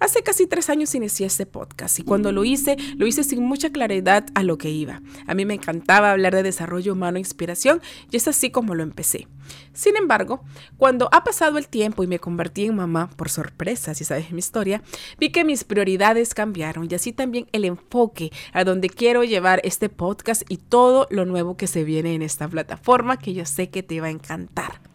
hace 0.00 0.22
casi 0.22 0.48
tres 0.48 0.68
años 0.68 0.94
inicié 0.96 1.26
este 1.26 1.46
podcast 1.46 2.00
y 2.00 2.02
cuando 2.02 2.32
lo 2.32 2.44
hice, 2.44 2.76
lo 2.96 3.06
hice 3.06 3.22
sin 3.22 3.44
mucha 3.44 3.70
claridad 3.70 4.26
a 4.34 4.42
lo 4.42 4.58
que 4.58 4.68
iba. 4.68 5.00
A 5.28 5.34
mí 5.34 5.44
me 5.44 5.54
encantaba 5.54 6.10
hablar 6.10 6.34
de 6.34 6.42
desarrollo 6.42 6.92
humano 6.92 7.16
e 7.16 7.20
inspiración 7.20 7.80
y 8.10 8.16
es 8.16 8.26
así 8.26 8.50
como 8.50 8.74
lo 8.74 8.82
empecé. 8.82 9.28
Sin 9.72 9.96
embargo, 9.96 10.42
cuando 10.76 11.08
ha 11.12 11.22
pasado 11.22 11.56
el 11.56 11.68
tiempo 11.68 12.02
y 12.02 12.08
me 12.08 12.18
convertí 12.18 12.64
en 12.64 12.74
mamá, 12.74 13.10
por 13.10 13.30
sorpresa, 13.30 13.94
si 13.94 14.04
sabes 14.04 14.32
mi 14.32 14.40
historia, 14.40 14.82
vi 15.18 15.30
que 15.30 15.44
mis 15.44 15.62
prioridades 15.62 16.34
cambiaron 16.34 16.88
y 16.90 16.94
así 16.94 17.12
también 17.12 17.46
el 17.52 17.64
enfoque 17.64 18.32
a 18.52 18.64
donde 18.64 18.90
quiero 18.90 19.22
llevar 19.22 19.60
este 19.62 19.88
podcast 19.88 20.42
y 20.48 20.56
todo 20.56 21.06
lo 21.10 21.26
nuevo 21.26 21.56
que 21.56 21.68
se 21.68 21.84
viene 21.84 22.14
en 22.14 22.22
esta 22.22 22.48
plataforma 22.48 23.18
que 23.18 23.34
yo 23.34 23.46
sé 23.46 23.70
que 23.70 23.84
te 23.84 24.00
va 24.00 24.08
a 24.08 24.10
encantar. 24.10 24.89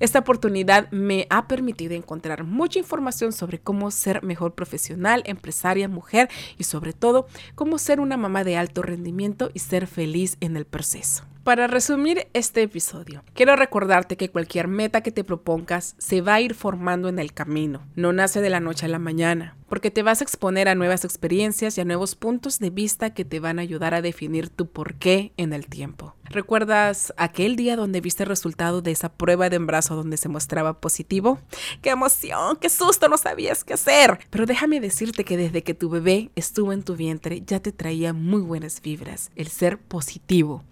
Esta 0.00 0.20
oportunidad 0.20 0.90
me 0.90 1.26
ha 1.30 1.48
permitido 1.48 1.94
encontrar 1.94 2.44
mucha 2.44 2.78
información 2.78 3.32
sobre 3.32 3.58
cómo 3.58 3.90
ser 3.90 4.22
mejor 4.22 4.54
profesional, 4.54 5.22
empresaria, 5.26 5.88
mujer 5.88 6.28
y 6.56 6.64
sobre 6.64 6.92
todo 6.92 7.26
cómo 7.54 7.78
ser 7.78 8.00
una 8.00 8.16
mamá 8.16 8.44
de 8.44 8.56
alto 8.56 8.82
rendimiento 8.82 9.50
y 9.54 9.60
ser 9.60 9.86
feliz 9.86 10.36
en 10.40 10.56
el 10.56 10.64
proceso. 10.64 11.24
Para 11.48 11.66
resumir 11.66 12.28
este 12.34 12.60
episodio, 12.60 13.24
quiero 13.32 13.56
recordarte 13.56 14.18
que 14.18 14.28
cualquier 14.28 14.68
meta 14.68 15.00
que 15.00 15.12
te 15.12 15.24
propongas 15.24 15.94
se 15.96 16.20
va 16.20 16.34
a 16.34 16.40
ir 16.42 16.52
formando 16.52 17.08
en 17.08 17.18
el 17.18 17.32
camino, 17.32 17.86
no 17.96 18.12
nace 18.12 18.42
de 18.42 18.50
la 18.50 18.60
noche 18.60 18.84
a 18.84 18.90
la 18.90 18.98
mañana, 18.98 19.56
porque 19.66 19.90
te 19.90 20.02
vas 20.02 20.20
a 20.20 20.24
exponer 20.24 20.68
a 20.68 20.74
nuevas 20.74 21.06
experiencias 21.06 21.78
y 21.78 21.80
a 21.80 21.86
nuevos 21.86 22.16
puntos 22.16 22.58
de 22.58 22.68
vista 22.68 23.14
que 23.14 23.24
te 23.24 23.40
van 23.40 23.58
a 23.58 23.62
ayudar 23.62 23.94
a 23.94 24.02
definir 24.02 24.50
tu 24.50 24.66
porqué 24.66 25.32
en 25.38 25.54
el 25.54 25.68
tiempo. 25.68 26.14
¿Recuerdas 26.30 27.12
aquel 27.16 27.56
día 27.56 27.76
donde 27.76 28.00
viste 28.00 28.22
el 28.22 28.28
resultado 28.28 28.82
de 28.82 28.90
esa 28.90 29.08
prueba 29.08 29.48
de 29.48 29.56
embarazo 29.56 29.96
donde 29.96 30.16
se 30.16 30.28
mostraba 30.28 30.80
positivo? 30.80 31.38
¡Qué 31.80 31.90
emoción! 31.90 32.56
¡Qué 32.60 32.68
susto! 32.68 33.08
No 33.08 33.16
sabías 33.16 33.64
qué 33.64 33.74
hacer. 33.74 34.18
Pero 34.30 34.44
déjame 34.44 34.80
decirte 34.80 35.24
que 35.24 35.36
desde 35.36 35.62
que 35.62 35.74
tu 35.74 35.88
bebé 35.88 36.30
estuvo 36.36 36.72
en 36.72 36.82
tu 36.82 36.96
vientre 36.96 37.42
ya 37.46 37.60
te 37.60 37.72
traía 37.72 38.12
muy 38.12 38.42
buenas 38.42 38.82
vibras, 38.82 39.30
el 39.36 39.48
ser 39.48 39.78
positivo. 39.78 40.64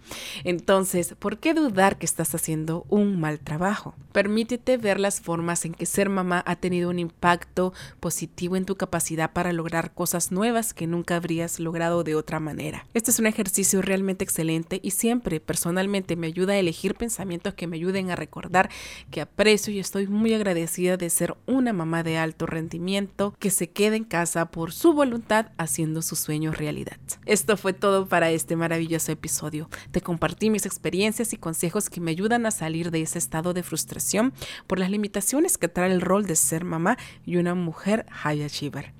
Entonces, 0.43 1.15
¿por 1.17 1.39
qué 1.39 1.53
dudar 1.53 1.97
que 1.97 2.05
estás 2.05 2.35
haciendo 2.35 2.85
un 2.89 3.19
mal 3.19 3.39
trabajo? 3.39 3.95
Permítete 4.11 4.77
ver 4.77 4.99
las 4.99 5.21
formas 5.21 5.65
en 5.65 5.73
que 5.73 5.85
ser 5.85 6.09
mamá 6.09 6.43
ha 6.45 6.55
tenido 6.55 6.89
un 6.89 6.99
impacto 6.99 7.73
positivo 7.99 8.55
en 8.55 8.65
tu 8.65 8.75
capacidad 8.75 9.31
para 9.31 9.53
lograr 9.53 9.93
cosas 9.93 10.31
nuevas 10.31 10.73
que 10.73 10.87
nunca 10.87 11.15
habrías 11.15 11.59
logrado 11.59 12.03
de 12.03 12.15
otra 12.15 12.39
manera. 12.39 12.85
Este 12.93 13.11
es 13.11 13.19
un 13.19 13.27
ejercicio 13.27 13.81
realmente 13.81 14.23
excelente 14.23 14.79
y 14.83 14.91
siempre 14.91 15.39
personalmente 15.47 16.15
me 16.15 16.27
ayuda 16.27 16.53
a 16.53 16.57
elegir 16.57 16.93
pensamientos 16.93 17.55
que 17.55 17.65
me 17.65 17.77
ayuden 17.77 18.11
a 18.11 18.15
recordar 18.15 18.69
que 19.09 19.21
aprecio 19.21 19.73
y 19.73 19.79
estoy 19.79 20.05
muy 20.05 20.35
agradecida 20.35 20.97
de 20.97 21.09
ser 21.09 21.35
una 21.47 21.73
mamá 21.73 22.03
de 22.03 22.19
alto 22.19 22.45
rendimiento 22.45 23.33
que 23.39 23.49
se 23.49 23.71
queda 23.71 23.95
en 23.95 24.03
casa 24.03 24.51
por 24.51 24.71
su 24.71 24.93
voluntad 24.93 25.47
haciendo 25.57 26.03
sus 26.03 26.19
sueños 26.19 26.57
realidad. 26.57 26.97
Esto 27.25 27.57
fue 27.57 27.73
todo 27.73 28.07
para 28.07 28.29
este 28.29 28.55
maravilloso 28.55 29.11
episodio. 29.11 29.69
Te 29.89 30.01
compartí 30.01 30.49
mis 30.51 30.67
experiencias 30.67 31.33
y 31.33 31.37
consejos 31.37 31.89
que 31.89 32.01
me 32.01 32.11
ayudan 32.11 32.45
a 32.45 32.51
salir 32.51 32.91
de 32.91 33.01
ese 33.01 33.17
estado 33.17 33.53
de 33.53 33.63
frustración 33.63 34.33
por 34.67 34.77
las 34.77 34.91
limitaciones 34.91 35.57
que 35.57 35.69
trae 35.69 35.91
el 35.91 36.01
rol 36.01 36.27
de 36.27 36.35
ser 36.35 36.65
mamá 36.65 36.97
y 37.25 37.37
una 37.37 37.55
mujer 37.55 38.05
high 38.11 38.43
achiever. 38.43 38.93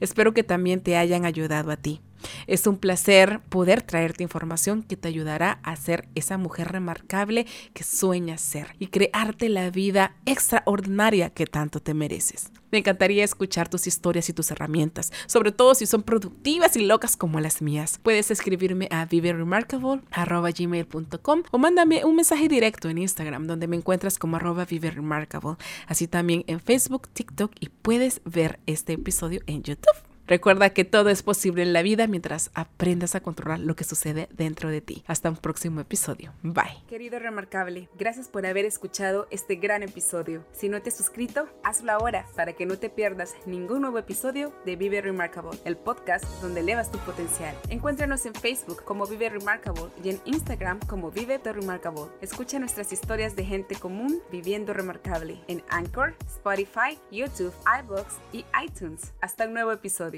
Espero 0.00 0.34
que 0.34 0.42
también 0.42 0.82
te 0.82 0.96
hayan 0.96 1.24
ayudado 1.24 1.70
a 1.70 1.76
ti. 1.76 2.00
Es 2.46 2.66
un 2.66 2.76
placer 2.76 3.40
poder 3.48 3.82
traerte 3.82 4.22
información 4.22 4.82
que 4.82 4.96
te 4.96 5.08
ayudará 5.08 5.60
a 5.62 5.76
ser 5.76 6.08
esa 6.14 6.38
mujer 6.38 6.72
remarcable 6.72 7.46
que 7.72 7.84
sueñas 7.84 8.40
ser 8.40 8.74
y 8.78 8.88
crearte 8.88 9.48
la 9.48 9.70
vida 9.70 10.16
extraordinaria 10.26 11.30
que 11.30 11.46
tanto 11.46 11.80
te 11.80 11.94
mereces. 11.94 12.50
Me 12.74 12.78
encantaría 12.78 13.22
escuchar 13.22 13.68
tus 13.68 13.86
historias 13.86 14.28
y 14.28 14.32
tus 14.32 14.50
herramientas, 14.50 15.12
sobre 15.26 15.52
todo 15.52 15.76
si 15.76 15.86
son 15.86 16.02
productivas 16.02 16.76
y 16.76 16.84
locas 16.84 17.16
como 17.16 17.38
las 17.38 17.62
mías. 17.62 18.00
Puedes 18.02 18.32
escribirme 18.32 18.88
a 18.90 19.04
viveremarkable.com 19.04 21.42
o 21.52 21.58
mándame 21.58 22.04
un 22.04 22.16
mensaje 22.16 22.48
directo 22.48 22.88
en 22.88 22.98
Instagram 22.98 23.46
donde 23.46 23.68
me 23.68 23.76
encuentras 23.76 24.18
como 24.18 24.34
arroba 24.36 24.64
viveremarkable. 24.64 25.54
Así 25.86 26.08
también 26.08 26.42
en 26.48 26.58
Facebook, 26.58 27.06
TikTok 27.12 27.52
y 27.60 27.68
puedes 27.68 28.20
ver 28.24 28.58
este 28.66 28.94
episodio 28.94 29.40
en 29.46 29.62
YouTube. 29.62 30.13
Recuerda 30.26 30.70
que 30.70 30.84
todo 30.84 31.10
es 31.10 31.22
posible 31.22 31.62
en 31.62 31.74
la 31.74 31.82
vida 31.82 32.06
mientras 32.06 32.50
aprendas 32.54 33.14
a 33.14 33.20
controlar 33.20 33.58
lo 33.58 33.76
que 33.76 33.84
sucede 33.84 34.26
dentro 34.32 34.70
de 34.70 34.80
ti. 34.80 35.04
Hasta 35.06 35.28
un 35.28 35.36
próximo 35.36 35.82
episodio. 35.82 36.32
Bye. 36.42 36.82
Querido 36.88 37.18
Remarcable, 37.18 37.90
gracias 37.98 38.28
por 38.28 38.46
haber 38.46 38.64
escuchado 38.64 39.26
este 39.30 39.56
gran 39.56 39.82
episodio. 39.82 40.46
Si 40.52 40.70
no 40.70 40.80
te 40.80 40.88
has 40.88 40.96
suscrito, 40.96 41.46
hazlo 41.62 41.92
ahora 41.92 42.26
para 42.34 42.54
que 42.54 42.64
no 42.64 42.78
te 42.78 42.88
pierdas 42.88 43.34
ningún 43.44 43.82
nuevo 43.82 43.98
episodio 43.98 44.54
de 44.64 44.76
Vive 44.76 45.02
Remarkable, 45.02 45.58
el 45.66 45.76
podcast 45.76 46.24
donde 46.40 46.60
elevas 46.60 46.90
tu 46.90 46.96
potencial. 47.00 47.54
Encuéntranos 47.68 48.24
en 48.24 48.34
Facebook 48.34 48.82
como 48.84 49.06
Vive 49.06 49.28
Remarkable 49.28 49.90
y 50.02 50.08
en 50.08 50.20
Instagram 50.24 50.80
como 50.86 51.10
Vive 51.10 51.38
The 51.38 51.52
Remarkable. 51.52 52.10
Escucha 52.22 52.58
nuestras 52.58 52.94
historias 52.94 53.36
de 53.36 53.44
gente 53.44 53.74
común 53.74 54.22
viviendo 54.32 54.72
remarcable 54.72 55.38
en 55.48 55.62
Anchor, 55.68 56.14
Spotify, 56.26 56.98
YouTube, 57.10 57.52
iBooks 57.82 58.14
y 58.32 58.46
iTunes. 58.64 59.12
Hasta 59.20 59.46
un 59.46 59.52
nuevo 59.52 59.70
episodio. 59.70 60.13